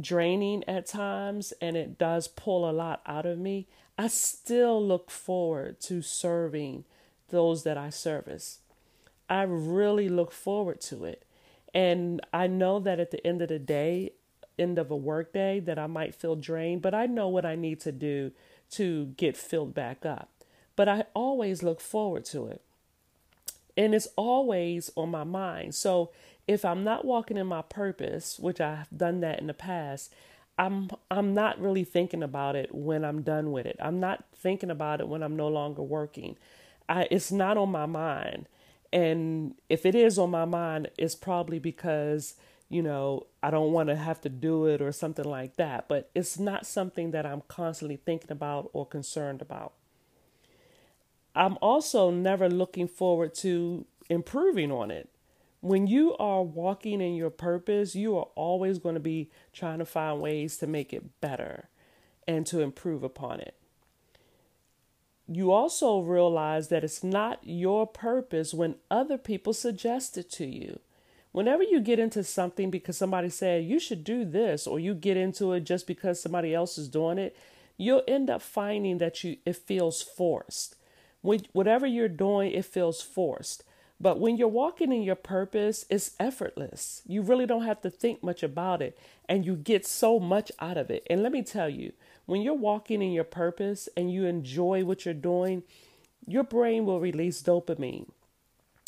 draining 0.00 0.64
at 0.66 0.86
times 0.86 1.52
and 1.60 1.76
it 1.76 1.98
does 1.98 2.26
pull 2.26 2.68
a 2.68 2.72
lot 2.72 3.02
out 3.06 3.26
of 3.26 3.38
me, 3.38 3.66
I 3.98 4.08
still 4.08 4.84
look 4.84 5.10
forward 5.10 5.78
to 5.82 6.00
serving 6.00 6.84
those 7.28 7.64
that 7.64 7.76
I 7.76 7.90
service. 7.90 8.60
I 9.28 9.42
really 9.42 10.08
look 10.08 10.32
forward 10.32 10.80
to 10.82 11.04
it. 11.04 11.24
And 11.74 12.22
I 12.32 12.46
know 12.46 12.80
that 12.80 12.98
at 12.98 13.10
the 13.10 13.24
end 13.26 13.42
of 13.42 13.48
the 13.48 13.58
day, 13.58 14.12
end 14.58 14.78
of 14.78 14.90
a 14.90 14.96
workday, 14.96 15.60
that 15.60 15.78
I 15.78 15.86
might 15.86 16.14
feel 16.14 16.34
drained, 16.34 16.80
but 16.80 16.94
I 16.94 17.04
know 17.04 17.28
what 17.28 17.44
I 17.44 17.56
need 17.56 17.78
to 17.80 17.92
do 17.92 18.32
to 18.70 19.06
get 19.18 19.36
filled 19.36 19.74
back 19.74 20.06
up. 20.06 20.30
But 20.76 20.88
I 20.88 21.04
always 21.14 21.62
look 21.62 21.82
forward 21.82 22.24
to 22.26 22.46
it. 22.46 22.62
And 23.76 23.94
it's 23.94 24.08
always 24.16 24.90
on 24.96 25.10
my 25.10 25.24
mind. 25.24 25.74
So 25.74 26.10
if 26.48 26.64
I'm 26.64 26.84
not 26.84 27.04
walking 27.04 27.36
in 27.36 27.46
my 27.46 27.62
purpose, 27.62 28.38
which 28.38 28.60
I've 28.60 28.88
done 28.96 29.20
that 29.20 29.40
in 29.40 29.46
the 29.48 29.54
past, 29.54 30.12
I'm 30.58 30.90
I'm 31.10 31.34
not 31.34 31.60
really 31.60 31.84
thinking 31.84 32.22
about 32.22 32.56
it 32.56 32.74
when 32.74 33.04
I'm 33.04 33.22
done 33.22 33.52
with 33.52 33.66
it. 33.66 33.76
I'm 33.80 34.00
not 34.00 34.24
thinking 34.34 34.70
about 34.70 35.00
it 35.00 35.08
when 35.08 35.22
I'm 35.22 35.36
no 35.36 35.48
longer 35.48 35.82
working. 35.82 36.36
I, 36.88 37.08
it's 37.10 37.32
not 37.32 37.56
on 37.56 37.70
my 37.70 37.86
mind. 37.86 38.48
And 38.92 39.54
if 39.68 39.84
it 39.84 39.94
is 39.94 40.18
on 40.18 40.30
my 40.30 40.44
mind, 40.44 40.90
it's 40.96 41.14
probably 41.16 41.58
because, 41.58 42.36
you 42.68 42.80
know, 42.82 43.26
I 43.42 43.50
don't 43.50 43.72
want 43.72 43.88
to 43.88 43.96
have 43.96 44.20
to 44.22 44.28
do 44.28 44.66
it 44.66 44.80
or 44.80 44.92
something 44.92 45.24
like 45.24 45.56
that. 45.56 45.88
But 45.88 46.10
it's 46.14 46.38
not 46.38 46.66
something 46.66 47.10
that 47.10 47.26
I'm 47.26 47.42
constantly 47.48 47.96
thinking 47.96 48.30
about 48.30 48.70
or 48.72 48.86
concerned 48.86 49.42
about. 49.42 49.72
I'm 51.34 51.58
also 51.60 52.10
never 52.10 52.48
looking 52.48 52.88
forward 52.88 53.34
to 53.36 53.84
improving 54.08 54.72
on 54.72 54.90
it. 54.90 55.10
When 55.60 55.86
you 55.86 56.16
are 56.16 56.42
walking 56.42 57.00
in 57.00 57.14
your 57.14 57.30
purpose, 57.30 57.94
you 57.94 58.16
are 58.16 58.28
always 58.34 58.78
going 58.78 58.94
to 58.94 59.00
be 59.00 59.30
trying 59.52 59.78
to 59.78 59.86
find 59.86 60.20
ways 60.20 60.56
to 60.58 60.66
make 60.66 60.92
it 60.92 61.20
better 61.20 61.68
and 62.28 62.46
to 62.46 62.60
improve 62.60 63.02
upon 63.02 63.40
it 63.40 63.54
you 65.28 65.50
also 65.50 66.00
realize 66.00 66.68
that 66.68 66.84
it's 66.84 67.02
not 67.02 67.40
your 67.42 67.86
purpose 67.86 68.54
when 68.54 68.76
other 68.90 69.18
people 69.18 69.52
suggest 69.52 70.16
it 70.16 70.30
to 70.30 70.46
you. 70.46 70.78
Whenever 71.32 71.62
you 71.62 71.80
get 71.80 71.98
into 71.98 72.22
something 72.22 72.70
because 72.70 72.96
somebody 72.96 73.28
said 73.28 73.64
you 73.64 73.78
should 73.78 74.04
do 74.04 74.24
this, 74.24 74.66
or 74.66 74.78
you 74.78 74.94
get 74.94 75.16
into 75.16 75.52
it 75.52 75.64
just 75.64 75.86
because 75.86 76.20
somebody 76.20 76.54
else 76.54 76.78
is 76.78 76.88
doing 76.88 77.18
it, 77.18 77.36
you'll 77.76 78.02
end 78.08 78.30
up 78.30 78.40
finding 78.40 78.98
that 78.98 79.22
you 79.22 79.36
it 79.44 79.56
feels 79.56 80.00
forced. 80.00 80.76
When, 81.20 81.42
whatever 81.52 81.86
you're 81.86 82.08
doing, 82.08 82.52
it 82.52 82.64
feels 82.64 83.02
forced. 83.02 83.64
But 83.98 84.20
when 84.20 84.36
you're 84.36 84.48
walking 84.48 84.92
in 84.92 85.02
your 85.02 85.14
purpose, 85.14 85.86
it's 85.88 86.14
effortless. 86.20 87.02
You 87.06 87.22
really 87.22 87.46
don't 87.46 87.64
have 87.64 87.80
to 87.80 87.90
think 87.90 88.22
much 88.22 88.42
about 88.42 88.82
it, 88.82 88.98
and 89.28 89.46
you 89.46 89.56
get 89.56 89.86
so 89.86 90.20
much 90.20 90.52
out 90.60 90.76
of 90.76 90.90
it. 90.90 91.06
And 91.08 91.22
let 91.22 91.32
me 91.32 91.42
tell 91.42 91.68
you, 91.70 91.92
when 92.26 92.42
you're 92.42 92.54
walking 92.54 93.00
in 93.00 93.12
your 93.12 93.24
purpose 93.24 93.88
and 93.96 94.12
you 94.12 94.26
enjoy 94.26 94.84
what 94.84 95.04
you're 95.04 95.14
doing, 95.14 95.62
your 96.26 96.42
brain 96.42 96.84
will 96.84 97.00
release 97.00 97.42
dopamine 97.42 98.08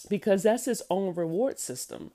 because 0.09 0.43
that's 0.43 0.69
its 0.69 0.83
own 0.91 1.15
reward 1.15 1.59
system. 1.59 2.11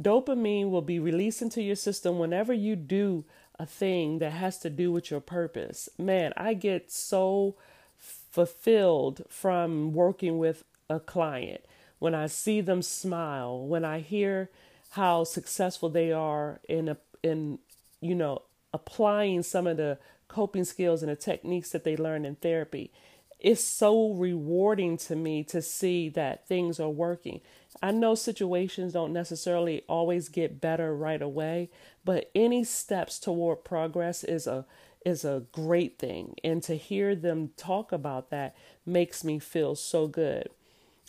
Dopamine 0.00 0.70
will 0.70 0.82
be 0.82 0.98
released 0.98 1.42
into 1.42 1.62
your 1.62 1.76
system 1.76 2.18
whenever 2.18 2.52
you 2.52 2.74
do 2.74 3.24
a 3.58 3.66
thing 3.66 4.18
that 4.18 4.32
has 4.32 4.58
to 4.58 4.70
do 4.70 4.90
with 4.90 5.10
your 5.10 5.20
purpose. 5.20 5.88
Man, 5.98 6.32
I 6.36 6.54
get 6.54 6.90
so 6.90 7.54
fulfilled 7.98 9.22
from 9.28 9.92
working 9.92 10.38
with 10.38 10.64
a 10.88 10.98
client 10.98 11.62
when 12.02 12.16
I 12.16 12.26
see 12.26 12.60
them 12.60 12.82
smile, 12.82 13.64
when 13.64 13.84
I 13.84 14.00
hear 14.00 14.50
how 14.90 15.22
successful 15.22 15.88
they 15.88 16.10
are 16.10 16.60
in 16.68 16.88
a, 16.88 16.96
in 17.22 17.60
you 18.00 18.16
know 18.16 18.42
applying 18.74 19.44
some 19.44 19.68
of 19.68 19.76
the 19.76 19.98
coping 20.26 20.64
skills 20.64 21.04
and 21.04 21.12
the 21.12 21.14
techniques 21.14 21.70
that 21.70 21.84
they 21.84 21.96
learn 21.96 22.24
in 22.24 22.34
therapy. 22.34 22.90
It's 23.38 23.62
so 23.62 24.14
rewarding 24.14 24.96
to 24.98 25.14
me 25.14 25.44
to 25.44 25.62
see 25.62 26.08
that 26.08 26.48
things 26.48 26.80
are 26.80 26.90
working. 26.90 27.40
I 27.80 27.92
know 27.92 28.16
situations 28.16 28.92
don't 28.92 29.12
necessarily 29.12 29.84
always 29.88 30.28
get 30.28 30.60
better 30.60 30.96
right 30.96 31.22
away, 31.22 31.70
but 32.04 32.32
any 32.34 32.64
steps 32.64 33.20
toward 33.20 33.62
progress 33.62 34.24
is 34.24 34.48
a 34.48 34.66
is 35.06 35.24
a 35.24 35.44
great 35.52 36.00
thing. 36.00 36.34
And 36.42 36.64
to 36.64 36.76
hear 36.76 37.14
them 37.14 37.50
talk 37.56 37.92
about 37.92 38.30
that 38.30 38.56
makes 38.84 39.22
me 39.22 39.38
feel 39.38 39.76
so 39.76 40.08
good. 40.08 40.48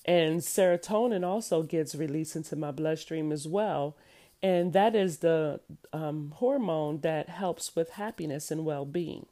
And 0.06 0.42
serotonin 0.42 1.26
also 1.26 1.64
gets 1.64 1.96
released 1.96 2.36
into 2.36 2.56
my 2.56 2.72
bloodstream 2.72 3.32
as 3.32 3.48
well 3.48 3.96
and 4.44 4.74
that 4.74 4.94
is 4.94 5.20
the 5.20 5.62
um, 5.94 6.34
hormone 6.36 7.00
that 7.00 7.30
helps 7.30 7.78
with 7.78 7.92
happiness 7.92 8.52
and 8.52 8.66
well 8.66 8.84
being. 8.84 9.26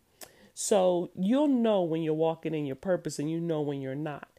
So 0.54 1.12
you'll 1.16 1.50
know 1.50 1.82
when 1.82 2.02
you're 2.02 2.14
walking 2.14 2.56
in 2.56 2.66
your 2.66 2.78
purpose 2.78 3.20
and 3.20 3.30
you 3.30 3.40
know 3.42 3.60
when 3.62 3.82
you're 3.82 3.94
not. 3.94 4.30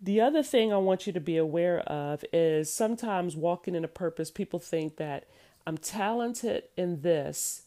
The 0.00 0.22
other 0.22 0.42
thing 0.42 0.72
I 0.72 0.78
want 0.78 1.06
you 1.06 1.12
to 1.12 1.20
be 1.20 1.36
aware 1.36 1.80
of 1.80 2.24
is 2.32 2.72
sometimes 2.72 3.36
walking 3.36 3.74
in 3.74 3.84
a 3.84 3.88
purpose, 3.88 4.30
people 4.30 4.58
think 4.58 4.96
that 4.96 5.26
I'm 5.66 5.76
talented 5.76 6.64
in 6.76 7.02
this 7.02 7.62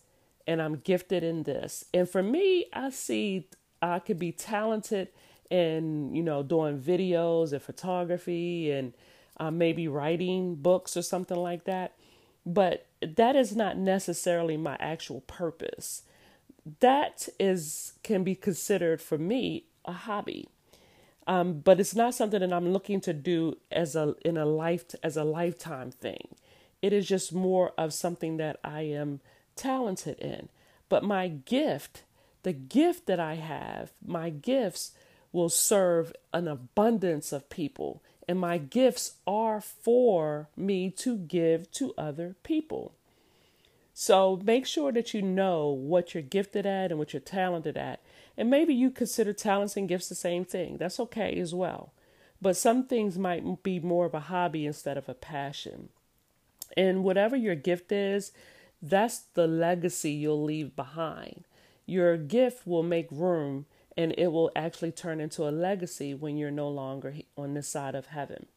and 0.48 0.62
I'm 0.62 0.78
gifted 0.78 1.24
in 1.24 1.44
this. 1.44 1.86
And 1.94 2.10
for 2.10 2.24
me, 2.24 2.66
I 2.74 2.90
see 2.90 3.48
I 3.82 4.00
could 4.00 4.20
be 4.20 4.32
talented 4.32 5.10
in, 5.50 6.14
you 6.16 6.24
know, 6.24 6.44
doing 6.44 6.80
videos 6.80 7.54
and 7.54 7.62
photography 7.62 8.72
and 8.72 8.94
uh, 9.38 9.52
maybe 9.52 9.88
writing 9.88 10.56
books 10.56 10.96
or 10.96 11.02
something 11.02 11.38
like 11.38 11.66
that. 11.66 11.94
But 12.46 12.86
that 13.02 13.36
is 13.36 13.56
not 13.56 13.78
necessarily 13.78 14.58
my 14.58 14.78
actual 14.80 15.22
purpose. 15.22 16.04
That 16.80 17.28
is 17.40 17.94
can 18.04 18.24
be 18.24 18.36
considered 18.36 19.02
for 19.02 19.18
me 19.18 19.66
a 19.84 19.92
hobby. 19.92 20.48
Um, 21.28 21.60
but 21.60 21.80
it's 21.80 21.96
not 21.96 22.14
something 22.14 22.40
that 22.40 22.54
I'm 22.54 22.72
looking 22.72 23.02
to 23.02 23.14
do 23.14 23.58
as 23.72 23.96
a 23.96 24.16
in 24.24 24.38
a 24.38 24.46
life 24.46 24.86
as 25.04 25.18
a 25.18 25.24
lifetime 25.24 25.92
thing. 25.92 26.36
It 26.82 26.94
is 26.94 27.08
just 27.08 27.34
more 27.34 27.74
of 27.78 27.94
something 27.94 28.38
that 28.38 28.60
I 28.64 28.82
am 28.82 29.22
talented 29.56 30.20
in. 30.20 30.50
But 30.88 31.04
my 31.04 31.28
gift, 31.28 32.04
the 32.44 32.54
gift 32.54 33.08
that 33.08 33.20
I 33.20 33.36
have, 33.36 33.92
my 34.06 34.30
gifts 34.30 34.92
will 35.36 35.50
serve 35.50 36.14
an 36.32 36.48
abundance 36.48 37.34
of 37.34 37.50
people. 37.50 38.02
And 38.26 38.40
my 38.40 38.58
gifts 38.58 39.16
are 39.28 39.60
for 39.60 40.48
me 40.56 40.90
to 40.92 41.18
give 41.18 41.70
to 41.72 41.94
other 41.98 42.38
people. 42.42 42.94
So 43.94 44.40
make 44.42 44.66
sure 44.66 44.94
that 44.94 45.14
you 45.14 45.22
know 45.22 45.68
what 45.68 46.14
you're 46.14 46.24
gifted 46.24 46.66
at 46.66 46.90
and 46.90 46.98
what 46.98 47.12
you're 47.12 47.20
talented 47.20 47.76
at. 47.76 48.00
And 48.38 48.50
maybe 48.50 48.74
you 48.74 48.90
consider 48.90 49.34
talents 49.34 49.76
and 49.76 49.90
gifts 49.90 50.08
the 50.08 50.16
same 50.16 50.46
thing. 50.46 50.78
That's 50.78 51.02
okay 51.02 51.38
as 51.38 51.54
well. 51.54 51.92
But 52.42 52.56
some 52.56 52.86
things 52.86 53.18
might 53.18 53.62
be 53.62 53.82
more 53.82 54.06
of 54.06 54.14
a 54.14 54.22
hobby 54.22 54.66
instead 54.66 54.98
of 54.98 55.10
a 55.10 55.14
passion. 55.14 55.90
And 56.78 57.04
whatever 57.04 57.36
your 57.36 57.56
gift 57.56 57.92
is, 57.92 58.32
that's 58.82 59.20
the 59.34 59.48
legacy 59.48 60.12
you'll 60.12 60.44
leave 60.44 60.78
behind. 60.78 61.44
Your 61.86 62.16
gift 62.16 62.66
will 62.66 62.84
make 62.84 63.08
room 63.12 63.66
and 63.98 64.14
it 64.18 64.28
will 64.28 64.52
actually 64.56 64.92
turn 64.92 65.20
into 65.22 65.48
a 65.48 65.52
legacy 65.52 66.14
when 66.14 66.38
you're 66.38 66.52
no 66.52 66.70
longer 66.70 67.16
on 67.38 67.54
this 67.54 67.68
side 67.68 67.96
of 67.96 68.08
heaven. 68.08 68.48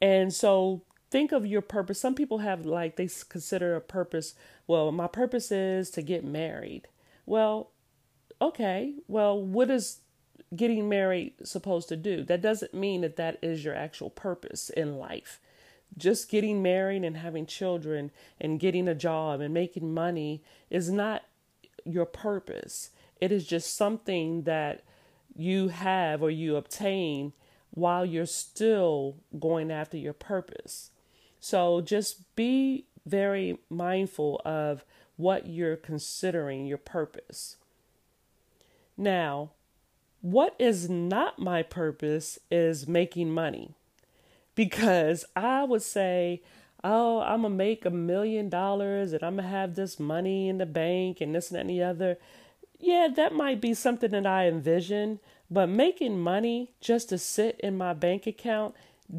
And 0.00 0.32
so 0.32 0.82
think 1.10 1.32
of 1.32 1.46
your 1.46 1.62
purpose. 1.62 2.00
Some 2.00 2.14
people 2.14 2.38
have 2.38 2.64
like 2.64 2.96
they 2.96 3.08
consider 3.28 3.74
a 3.74 3.80
purpose, 3.80 4.34
well, 4.66 4.92
my 4.92 5.06
purpose 5.06 5.50
is 5.50 5.90
to 5.90 6.02
get 6.02 6.24
married. 6.24 6.88
Well, 7.26 7.70
okay. 8.40 8.94
Well, 9.08 9.40
what 9.40 9.70
is 9.70 9.98
getting 10.54 10.88
married 10.88 11.34
supposed 11.44 11.88
to 11.88 11.96
do? 11.96 12.24
That 12.24 12.40
doesn't 12.40 12.74
mean 12.74 13.02
that 13.02 13.16
that 13.16 13.38
is 13.42 13.64
your 13.64 13.74
actual 13.74 14.10
purpose 14.10 14.70
in 14.70 14.96
life 14.96 15.40
just 15.96 16.30
getting 16.30 16.62
married 16.62 17.04
and 17.04 17.16
having 17.16 17.46
children 17.46 18.10
and 18.40 18.60
getting 18.60 18.88
a 18.88 18.94
job 18.94 19.40
and 19.40 19.52
making 19.52 19.92
money 19.92 20.42
is 20.70 20.90
not 20.90 21.22
your 21.84 22.06
purpose. 22.06 22.90
It 23.20 23.32
is 23.32 23.46
just 23.46 23.76
something 23.76 24.42
that 24.42 24.82
you 25.36 25.68
have 25.68 26.22
or 26.22 26.30
you 26.30 26.56
obtain 26.56 27.32
while 27.70 28.04
you're 28.04 28.26
still 28.26 29.16
going 29.38 29.70
after 29.70 29.96
your 29.96 30.12
purpose. 30.12 30.90
So 31.38 31.80
just 31.80 32.34
be 32.36 32.86
very 33.06 33.58
mindful 33.68 34.40
of 34.44 34.84
what 35.16 35.46
you're 35.46 35.76
considering 35.76 36.66
your 36.66 36.78
purpose. 36.78 37.56
Now, 38.96 39.50
what 40.20 40.54
is 40.58 40.90
not 40.90 41.38
my 41.38 41.62
purpose 41.62 42.38
is 42.50 42.86
making 42.86 43.30
money 43.30 43.74
because 44.54 45.24
I 45.34 45.64
would 45.64 45.82
say, 45.82 46.42
oh, 46.84 47.20
I'm 47.20 47.42
to 47.42 47.48
make 47.48 47.84
a 47.84 47.90
million 47.90 48.48
dollars 48.48 49.12
and 49.12 49.22
I'm 49.22 49.36
to 49.36 49.42
have 49.42 49.74
this 49.74 49.98
money 49.98 50.48
in 50.48 50.58
the 50.58 50.66
bank 50.66 51.20
and 51.20 51.34
this 51.34 51.50
and 51.50 51.70
the 51.70 51.82
other. 51.82 52.18
Yeah, 52.80 53.08
that 53.14 53.34
might 53.34 53.60
be 53.60 53.74
something 53.74 54.10
that 54.12 54.26
I 54.26 54.48
envision, 54.48 55.20
but 55.50 55.68
making 55.68 56.18
money 56.18 56.72
just 56.80 57.10
to 57.10 57.18
sit 57.18 57.60
in 57.60 57.76
my 57.76 57.92
bank 57.92 58.26
account 58.26 58.74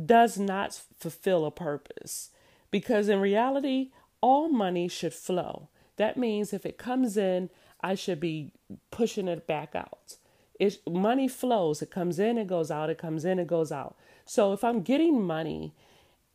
does 0.06 0.40
not 0.40 0.82
fulfill 0.98 1.46
a 1.46 1.52
purpose. 1.52 2.32
Because 2.72 3.08
in 3.08 3.20
reality, 3.20 3.92
all 4.20 4.50
money 4.50 4.88
should 4.88 5.14
flow. 5.14 5.68
That 5.98 6.18
means 6.18 6.54
if 6.54 6.66
it 6.66 6.78
comes 6.78 7.18
in, 7.18 7.50
I 7.82 7.96
should 7.96 8.20
be 8.20 8.52
pushing 8.90 9.28
it 9.28 9.46
back 9.46 9.76
out. 9.76 10.16
It, 10.60 10.80
money 10.90 11.28
flows. 11.28 11.82
It 11.82 11.92
comes 11.92 12.18
in, 12.18 12.38
it 12.38 12.48
goes 12.48 12.72
out. 12.72 12.90
It 12.90 12.98
comes 12.98 13.26
in, 13.26 13.38
it 13.40 13.48
goes 13.48 13.72
out. 13.72 13.96
So 14.26 14.54
if 14.54 14.64
I'm 14.64 14.82
getting 14.82 15.22
money, 15.22 15.74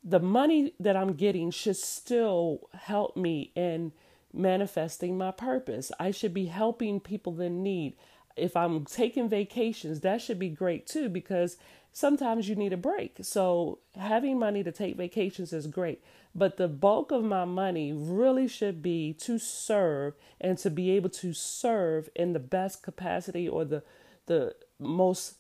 the 0.05 0.21
money 0.21 0.75
that 0.79 0.97
I'm 0.97 1.15
getting 1.15 1.51
should 1.51 1.77
still 1.77 2.69
help 2.73 3.17
me 3.17 3.51
in 3.57 3.93
manifesting 4.37 5.17
my 5.17 5.31
purpose. 5.31 5.91
I 5.99 6.11
should 6.11 6.35
be 6.35 6.47
helping 6.47 7.01
people 7.01 7.41
in 7.41 7.63
need. 7.63 7.97
If 8.37 8.57
I'm 8.57 8.85
taking 8.85 9.29
vacations, 9.29 10.01
that 10.01 10.21
should 10.21 10.39
be 10.39 10.51
great 10.51 10.87
too 10.87 11.09
because 11.09 11.57
sometimes 11.93 12.49
you 12.49 12.55
need 12.55 12.75
a 12.75 12.77
break. 12.77 13.17
So 13.23 13.79
having 13.97 14.39
money 14.39 14.63
to 14.63 14.71
take 14.71 14.97
vacations 14.97 15.53
is 15.53 15.67
great. 15.67 16.03
But 16.35 16.59
the 16.59 16.69
bulk 16.69 17.11
of 17.11 17.25
my 17.25 17.47
money 17.47 17.95
really 17.95 18.47
should 18.47 18.83
be 18.83 19.15
to 19.21 19.39
serve 19.39 20.15
and 20.39 20.59
to 20.59 20.69
be 20.69 20.91
able 20.91 21.09
to 21.09 21.33
serve 21.33 22.11
in 22.15 22.35
the 22.35 22.39
best 22.39 22.83
capacity 22.83 23.49
or 23.49 23.65
the 23.65 23.83
the 24.27 24.55
most 24.79 25.37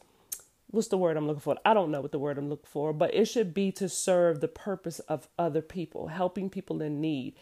what's 0.70 0.88
the 0.88 0.98
word 0.98 1.16
I'm 1.16 1.26
looking 1.26 1.40
for? 1.40 1.56
I 1.64 1.74
don't 1.74 1.90
know 1.90 2.00
what 2.00 2.12
the 2.12 2.18
word 2.18 2.38
I'm 2.38 2.48
looking 2.48 2.66
for, 2.66 2.92
but 2.92 3.14
it 3.14 3.26
should 3.26 3.54
be 3.54 3.70
to 3.72 3.88
serve 3.88 4.40
the 4.40 4.48
purpose 4.48 4.98
of 5.00 5.28
other 5.38 5.62
people, 5.62 6.08
helping 6.08 6.50
people 6.50 6.82
in 6.82 7.00
need. 7.00 7.34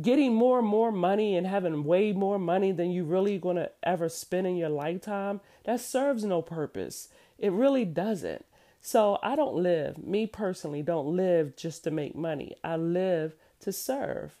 Getting 0.00 0.34
more 0.34 0.60
and 0.60 0.68
more 0.68 0.92
money 0.92 1.36
and 1.36 1.46
having 1.46 1.84
way 1.84 2.12
more 2.12 2.38
money 2.38 2.72
than 2.72 2.90
you 2.90 3.04
really 3.04 3.38
going 3.38 3.56
to 3.56 3.70
ever 3.82 4.08
spend 4.08 4.46
in 4.46 4.56
your 4.56 4.68
lifetime, 4.68 5.40
that 5.64 5.80
serves 5.80 6.24
no 6.24 6.40
purpose. 6.42 7.08
It 7.38 7.52
really 7.52 7.84
doesn't. 7.84 8.44
So 8.80 9.18
I 9.22 9.34
don't 9.34 9.56
live, 9.56 9.98
me 9.98 10.26
personally, 10.26 10.82
don't 10.82 11.16
live 11.16 11.56
just 11.56 11.84
to 11.84 11.90
make 11.90 12.14
money. 12.14 12.56
I 12.62 12.76
live 12.76 13.34
to 13.60 13.72
serve. 13.72 14.34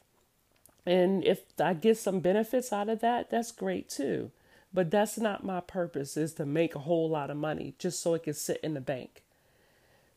And 0.86 1.24
if 1.24 1.40
I 1.58 1.74
get 1.74 1.98
some 1.98 2.20
benefits 2.20 2.72
out 2.72 2.88
of 2.88 3.00
that, 3.00 3.30
that's 3.30 3.52
great 3.52 3.88
too. 3.88 4.30
But 4.72 4.90
that's 4.90 5.18
not 5.18 5.44
my 5.44 5.60
purpose 5.60 6.16
is 6.16 6.34
to 6.34 6.46
make 6.46 6.74
a 6.74 6.80
whole 6.80 7.08
lot 7.08 7.30
of 7.30 7.36
money 7.36 7.74
just 7.78 8.00
so 8.00 8.14
it 8.14 8.22
can 8.22 8.34
sit 8.34 8.60
in 8.62 8.74
the 8.74 8.80
bank. 8.80 9.22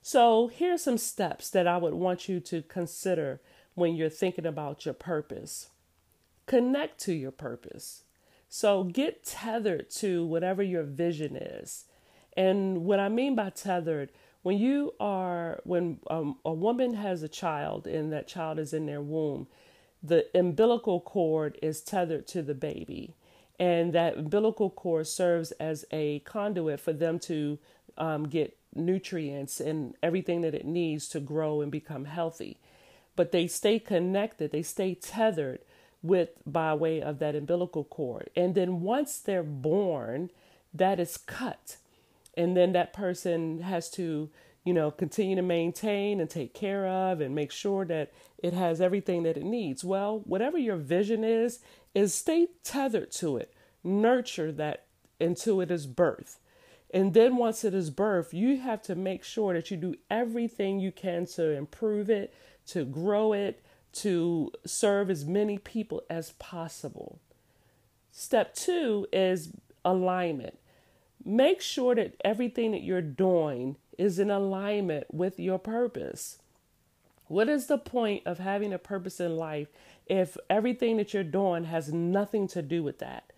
So, 0.03 0.47
here's 0.47 0.81
some 0.81 0.97
steps 0.97 1.49
that 1.51 1.67
I 1.67 1.77
would 1.77 1.93
want 1.93 2.27
you 2.27 2.39
to 2.39 2.63
consider 2.63 3.39
when 3.75 3.95
you're 3.95 4.09
thinking 4.09 4.45
about 4.45 4.85
your 4.85 4.93
purpose. 4.93 5.69
Connect 6.45 6.99
to 7.01 7.13
your 7.13 7.31
purpose. 7.31 8.03
So, 8.49 8.83
get 8.83 9.23
tethered 9.23 9.89
to 9.91 10.25
whatever 10.25 10.61
your 10.61 10.83
vision 10.83 11.35
is. 11.37 11.85
And 12.35 12.83
what 12.83 12.99
I 12.99 13.07
mean 13.07 13.35
by 13.35 13.49
tethered, 13.49 14.11
when 14.41 14.57
you 14.57 14.93
are, 14.99 15.61
when 15.63 15.99
um, 16.09 16.37
a 16.43 16.51
woman 16.51 16.95
has 16.95 17.23
a 17.23 17.29
child 17.29 17.87
and 17.87 18.11
that 18.11 18.27
child 18.27 18.59
is 18.59 18.73
in 18.73 18.85
their 18.87 19.01
womb, 19.01 19.47
the 20.03 20.25
umbilical 20.37 20.99
cord 20.99 21.57
is 21.61 21.81
tethered 21.81 22.27
to 22.27 22.41
the 22.41 22.55
baby 22.55 23.15
and 23.61 23.93
that 23.93 24.17
umbilical 24.17 24.71
cord 24.71 25.05
serves 25.05 25.51
as 25.53 25.85
a 25.91 26.17
conduit 26.21 26.79
for 26.79 26.93
them 26.93 27.19
to 27.19 27.59
um, 27.95 28.27
get 28.27 28.57
nutrients 28.73 29.59
and 29.59 29.93
everything 30.01 30.41
that 30.41 30.55
it 30.55 30.65
needs 30.65 31.07
to 31.09 31.19
grow 31.19 31.61
and 31.61 31.71
become 31.71 32.05
healthy. 32.05 32.57
But 33.15 33.31
they 33.31 33.47
stay 33.47 33.79
connected, 33.79 34.51
they 34.51 34.63
stay 34.63 34.95
tethered 34.95 35.59
with 36.01 36.29
by 36.45 36.73
way 36.73 37.01
of 37.01 37.19
that 37.19 37.35
umbilical 37.35 37.83
cord. 37.83 38.29
And 38.35 38.55
then 38.55 38.81
once 38.81 39.19
they're 39.19 39.43
born, 39.43 40.31
that 40.73 40.99
is 40.99 41.17
cut. 41.17 41.77
And 42.35 42.55
then 42.55 42.71
that 42.71 42.93
person 42.93 43.61
has 43.61 43.89
to, 43.91 44.29
you 44.63 44.73
know, 44.73 44.89
continue 44.89 45.35
to 45.35 45.41
maintain 45.41 46.19
and 46.19 46.29
take 46.29 46.53
care 46.53 46.87
of 46.87 47.21
and 47.21 47.35
make 47.35 47.51
sure 47.51 47.85
that 47.85 48.11
it 48.37 48.53
has 48.53 48.81
everything 48.81 49.23
that 49.23 49.37
it 49.37 49.43
needs. 49.43 49.83
Well, 49.83 50.21
whatever 50.25 50.57
your 50.57 50.77
vision 50.77 51.23
is, 51.23 51.59
is 51.93 52.13
stay 52.13 52.47
tethered 52.63 53.11
to 53.11 53.37
it. 53.37 53.53
Nurture 53.83 54.51
that 54.53 54.85
until 55.19 55.61
it 55.61 55.69
is 55.69 55.85
birth. 55.85 56.39
And 56.93 57.13
then 57.13 57.37
once 57.37 57.63
it 57.63 57.73
is 57.73 57.89
birth, 57.89 58.33
you 58.33 58.57
have 58.57 58.81
to 58.83 58.95
make 58.95 59.23
sure 59.23 59.53
that 59.53 59.71
you 59.71 59.77
do 59.77 59.95
everything 60.09 60.79
you 60.79 60.91
can 60.91 61.25
to 61.27 61.51
improve 61.51 62.09
it, 62.09 62.33
to 62.71 62.85
grow 62.85 63.33
it, 63.33 63.61
to 63.91 64.51
serve 64.65 65.09
as 65.09 65.25
many 65.25 65.57
people 65.57 66.03
as 66.09 66.31
possible. 66.31 67.19
Step 68.11 68.55
two 68.55 69.07
is 69.11 69.51
alignment. 69.83 70.57
Make 71.23 71.61
sure 71.61 71.95
that 71.95 72.15
everything 72.23 72.71
that 72.71 72.83
you're 72.83 73.01
doing 73.01 73.75
is 73.97 74.19
in 74.19 74.31
alignment 74.31 75.13
with 75.13 75.39
your 75.39 75.59
purpose. 75.59 76.39
What 77.27 77.49
is 77.49 77.67
the 77.67 77.77
point 77.77 78.23
of 78.25 78.39
having 78.39 78.73
a 78.73 78.79
purpose 78.79 79.19
in 79.19 79.37
life 79.37 79.67
if 80.07 80.37
everything 80.49 80.97
that 80.97 81.13
you're 81.13 81.23
doing 81.23 81.65
has 81.65 81.93
nothing 81.93 82.47
to 82.49 82.61
do 82.61 82.83
with 82.83 82.99
that? 82.99 83.31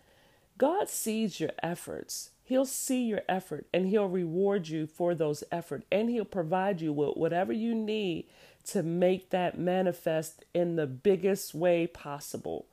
God 0.58 0.90
sees 0.90 1.40
your 1.40 1.52
efforts. 1.62 2.30
He'll 2.44 2.66
see 2.66 3.04
your 3.04 3.22
effort 3.28 3.68
and 3.74 3.88
he'll 3.88 4.08
reward 4.08 4.68
you 4.68 4.86
for 4.86 5.16
those 5.16 5.44
efforts 5.52 5.86
and 5.92 6.10
he'll 6.10 6.26
provide 6.26 6.82
you 6.82 6.94
with 6.94 7.16
whatever 7.18 7.54
you 7.54 7.74
need 7.74 8.28
to 8.66 8.84
make 8.84 9.30
that 9.30 9.58
manifest 9.58 10.46
in 10.54 10.76
the 10.76 10.88
biggest 10.88 11.54
way 11.54 11.88
possible. 11.88 12.66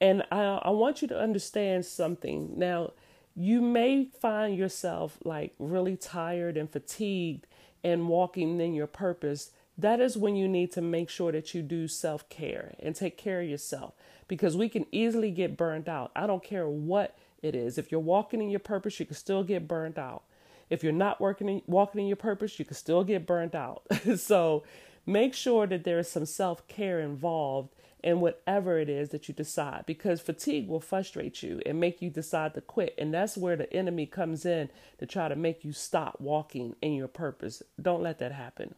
And 0.00 0.24
I, 0.32 0.60
I 0.62 0.70
want 0.70 1.02
you 1.02 1.08
to 1.08 1.18
understand 1.18 1.86
something. 1.86 2.54
Now, 2.56 2.92
you 3.34 3.60
may 3.60 4.06
find 4.20 4.56
yourself 4.56 5.18
like 5.24 5.54
really 5.58 5.96
tired 5.96 6.56
and 6.56 6.70
fatigued 6.70 7.46
and 7.84 8.08
walking 8.08 8.60
in 8.60 8.74
your 8.74 8.86
purpose 8.86 9.50
that 9.78 10.00
is 10.00 10.16
when 10.16 10.36
you 10.36 10.48
need 10.48 10.70
to 10.72 10.82
make 10.82 11.08
sure 11.08 11.32
that 11.32 11.54
you 11.54 11.62
do 11.62 11.88
self 11.88 12.28
care 12.28 12.74
and 12.78 12.94
take 12.94 13.16
care 13.16 13.40
of 13.40 13.48
yourself 13.48 13.94
because 14.28 14.56
we 14.56 14.68
can 14.68 14.86
easily 14.92 15.30
get 15.30 15.56
burned 15.56 15.88
out. 15.88 16.12
I 16.14 16.26
don't 16.26 16.44
care 16.44 16.68
what 16.68 17.16
it 17.42 17.54
is. 17.54 17.78
If 17.78 17.90
you're 17.90 18.00
walking 18.00 18.42
in 18.42 18.50
your 18.50 18.60
purpose, 18.60 19.00
you 19.00 19.06
can 19.06 19.16
still 19.16 19.42
get 19.42 19.66
burned 19.66 19.98
out. 19.98 20.22
If 20.70 20.82
you're 20.82 20.92
not 20.92 21.20
working 21.20 21.48
in, 21.48 21.62
walking 21.66 22.02
in 22.02 22.06
your 22.06 22.16
purpose, 22.16 22.58
you 22.58 22.64
can 22.64 22.76
still 22.76 23.04
get 23.04 23.26
burned 23.26 23.54
out. 23.54 23.82
so 24.16 24.62
make 25.06 25.34
sure 25.34 25.66
that 25.66 25.84
there 25.84 25.98
is 25.98 26.08
some 26.08 26.26
self 26.26 26.66
care 26.68 27.00
involved 27.00 27.74
in 28.02 28.20
whatever 28.20 28.78
it 28.78 28.88
is 28.88 29.10
that 29.10 29.28
you 29.28 29.34
decide 29.34 29.84
because 29.86 30.20
fatigue 30.20 30.68
will 30.68 30.80
frustrate 30.80 31.42
you 31.42 31.60
and 31.64 31.78
make 31.78 32.02
you 32.02 32.10
decide 32.10 32.54
to 32.54 32.60
quit. 32.60 32.94
And 32.98 33.14
that's 33.14 33.36
where 33.36 33.56
the 33.56 33.72
enemy 33.72 34.06
comes 34.06 34.44
in 34.44 34.70
to 34.98 35.06
try 35.06 35.28
to 35.28 35.36
make 35.36 35.64
you 35.64 35.72
stop 35.72 36.20
walking 36.20 36.74
in 36.82 36.94
your 36.94 37.08
purpose. 37.08 37.62
Don't 37.80 38.02
let 38.02 38.18
that 38.18 38.32
happen. 38.32 38.74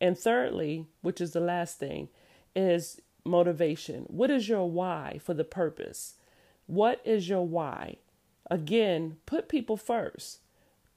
And 0.00 0.16
thirdly, 0.16 0.86
which 1.02 1.20
is 1.20 1.32
the 1.32 1.40
last 1.40 1.78
thing, 1.78 2.08
is 2.54 3.00
motivation. 3.24 4.04
What 4.08 4.30
is 4.30 4.48
your 4.48 4.70
why 4.70 5.20
for 5.22 5.34
the 5.34 5.44
purpose? 5.44 6.14
What 6.66 7.00
is 7.04 7.28
your 7.28 7.46
why? 7.46 7.96
Again, 8.50 9.16
put 9.26 9.48
people 9.48 9.76
first. 9.76 10.38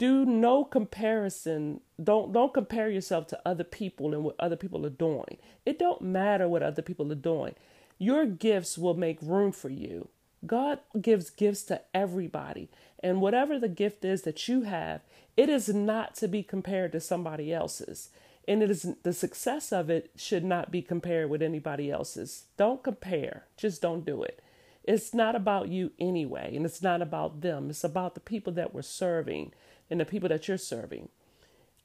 Do 0.01 0.25
no 0.25 0.65
comparison. 0.65 1.81
Don't 2.03 2.33
don't 2.33 2.55
compare 2.55 2.89
yourself 2.89 3.27
to 3.27 3.39
other 3.45 3.63
people 3.63 4.15
and 4.15 4.23
what 4.23 4.35
other 4.39 4.55
people 4.55 4.83
are 4.83 4.89
doing. 4.89 5.37
It 5.63 5.77
don't 5.77 6.01
matter 6.01 6.47
what 6.47 6.63
other 6.63 6.81
people 6.81 7.11
are 7.11 7.25
doing. 7.33 7.53
Your 7.99 8.25
gifts 8.25 8.79
will 8.79 8.95
make 8.95 9.21
room 9.21 9.51
for 9.51 9.69
you. 9.69 10.07
God 10.43 10.79
gives 10.99 11.29
gifts 11.29 11.61
to 11.65 11.81
everybody. 11.93 12.67
And 13.03 13.21
whatever 13.21 13.59
the 13.59 13.69
gift 13.69 14.03
is 14.03 14.23
that 14.23 14.47
you 14.47 14.63
have, 14.63 15.01
it 15.37 15.49
is 15.49 15.69
not 15.69 16.15
to 16.15 16.27
be 16.27 16.41
compared 16.41 16.93
to 16.93 16.99
somebody 16.99 17.53
else's 17.53 18.09
and 18.47 18.63
it 18.63 18.71
is 18.71 18.87
the 19.03 19.13
success 19.13 19.71
of 19.71 19.91
it 19.91 20.09
should 20.15 20.43
not 20.43 20.71
be 20.71 20.81
compared 20.81 21.29
with 21.29 21.43
anybody 21.43 21.91
else's. 21.91 22.45
Don't 22.57 22.81
compare. 22.81 23.45
Just 23.55 23.83
don't 23.83 24.03
do 24.03 24.23
it. 24.23 24.41
It's 24.83 25.13
not 25.13 25.35
about 25.35 25.67
you 25.69 25.91
anyway, 25.99 26.55
and 26.55 26.65
it's 26.65 26.81
not 26.81 27.03
about 27.03 27.41
them. 27.41 27.69
It's 27.69 27.83
about 27.83 28.15
the 28.15 28.19
people 28.19 28.51
that 28.53 28.73
we're 28.73 28.81
serving 28.81 29.53
and 29.91 29.99
the 29.99 30.05
people 30.05 30.29
that 30.29 30.47
you're 30.47 30.57
serving. 30.57 31.09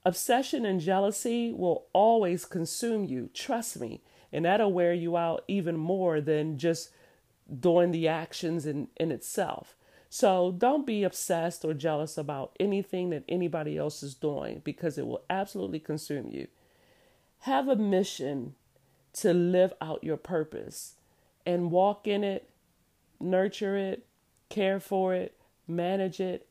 Obsession 0.05 0.65
and 0.65 0.81
jealousy 0.81 1.53
will 1.53 1.87
always 1.93 2.45
consume 2.45 3.05
you. 3.05 3.29
Trust 3.35 3.81
me. 3.81 4.01
And 4.33 4.45
that'll 4.45 4.73
wear 4.73 4.95
you 4.95 5.17
out 5.17 5.45
even 5.49 5.77
more 5.77 6.21
than 6.21 6.59
just 6.59 6.91
doing 7.61 7.91
the 7.91 8.07
actions 8.07 8.65
in, 8.65 8.89
in 8.97 9.11
itself. 9.11 9.77
So 10.09 10.55
don't 10.57 10.87
be 10.87 11.03
obsessed 11.03 11.65
or 11.65 11.75
jealous 11.75 12.17
about 12.17 12.57
anything 12.61 13.11
that 13.11 13.25
anybody 13.29 13.77
else 13.77 14.03
is 14.03 14.15
doing 14.15 14.63
because 14.65 14.97
it 14.97 15.07
will 15.07 15.25
absolutely 15.29 15.81
consume 15.81 16.31
you. 16.31 16.47
Have 17.41 17.69
a 17.69 17.77
mission 17.77 18.55
to 19.15 19.35
live 19.35 19.73
out 19.81 20.05
your 20.05 20.17
purpose 20.17 20.95
and 21.45 21.71
walk 21.71 22.07
in 22.07 22.23
it, 22.23 22.49
nurture 23.21 23.77
it, 23.77 24.07
care 24.49 24.79
for 24.79 25.15
it, 25.15 25.37
manage 25.67 26.21
it, 26.21 26.47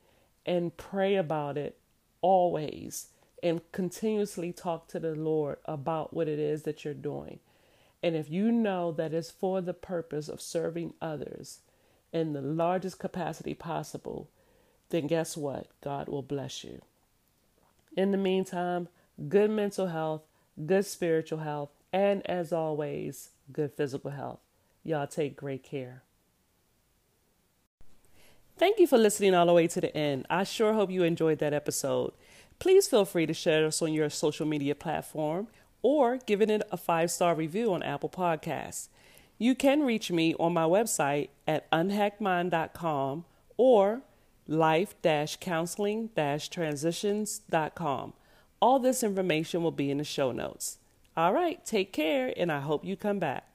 and 0.45 0.75
pray 0.77 1.15
about 1.15 1.57
it 1.57 1.77
always. 2.21 3.07
And 3.43 3.61
continuously 3.71 4.51
talk 4.51 4.87
to 4.89 4.99
the 4.99 5.13
Lord 5.13 5.57
about 5.65 6.13
what 6.13 6.27
it 6.27 6.39
is 6.39 6.63
that 6.63 6.83
you're 6.83 6.93
doing. 6.93 7.39
And 8.01 8.15
if 8.15 8.29
you 8.29 8.51
know 8.51 8.91
that 8.93 9.13
it's 9.13 9.29
for 9.31 9.61
the 9.61 9.73
purpose 9.73 10.27
of 10.29 10.41
serving 10.41 10.93
others, 11.01 11.59
in 12.15 12.31
the 12.31 12.41
largest 12.41 12.97
capacity 12.97 13.53
possible, 13.53 14.29
then 14.89 15.05
guess 15.05 15.35
what? 15.35 15.67
God 15.81 16.07
will 16.07 16.21
bless 16.21 16.63
you. 16.63 16.81
In 17.97 18.11
the 18.11 18.17
meantime, 18.17 18.87
good 19.27 19.51
mental 19.51 19.87
health, 19.87 20.21
good 20.65 20.85
spiritual 20.85 21.39
health, 21.39 21.71
and 21.91 22.25
as 22.25 22.53
always, 22.53 23.31
good 23.51 23.73
physical 23.73 24.11
health. 24.11 24.39
Y'all 24.81 25.07
take 25.07 25.35
great 25.35 25.61
care. 25.61 26.03
Thank 28.57 28.79
you 28.79 28.87
for 28.87 28.97
listening 28.97 29.35
all 29.35 29.47
the 29.47 29.53
way 29.53 29.67
to 29.67 29.81
the 29.81 29.95
end. 29.95 30.25
I 30.29 30.45
sure 30.45 30.73
hope 30.73 30.89
you 30.89 31.03
enjoyed 31.03 31.39
that 31.39 31.53
episode. 31.53 32.13
Please 32.57 32.87
feel 32.87 33.03
free 33.03 33.25
to 33.25 33.33
share 33.33 33.65
us 33.65 33.81
on 33.81 33.91
your 33.91 34.09
social 34.09 34.45
media 34.45 34.75
platform 34.75 35.47
or 35.81 36.17
giving 36.25 36.49
it 36.49 36.61
a 36.71 36.77
five 36.77 37.11
star 37.11 37.35
review 37.35 37.73
on 37.73 37.83
Apple 37.83 38.09
Podcasts. 38.09 38.87
You 39.37 39.55
can 39.55 39.81
reach 39.81 40.09
me 40.09 40.33
on 40.39 40.53
my 40.53 40.63
website 40.63 41.29
at 41.45 41.69
unhackedmind.com 41.71 43.25
or 43.57 44.01
life 44.47 44.95
counseling 45.41 46.09
transitions.com. 46.15 48.13
All 48.61 48.79
this 48.79 49.03
information 49.03 49.63
will 49.63 49.71
be 49.71 49.91
in 49.91 49.97
the 49.97 50.05
show 50.05 50.31
notes. 50.31 50.77
All 51.17 51.33
right, 51.33 51.63
take 51.65 51.91
care, 51.91 52.33
and 52.37 52.51
I 52.51 52.61
hope 52.61 52.85
you 52.85 52.95
come 52.95 53.19
back. 53.19 53.47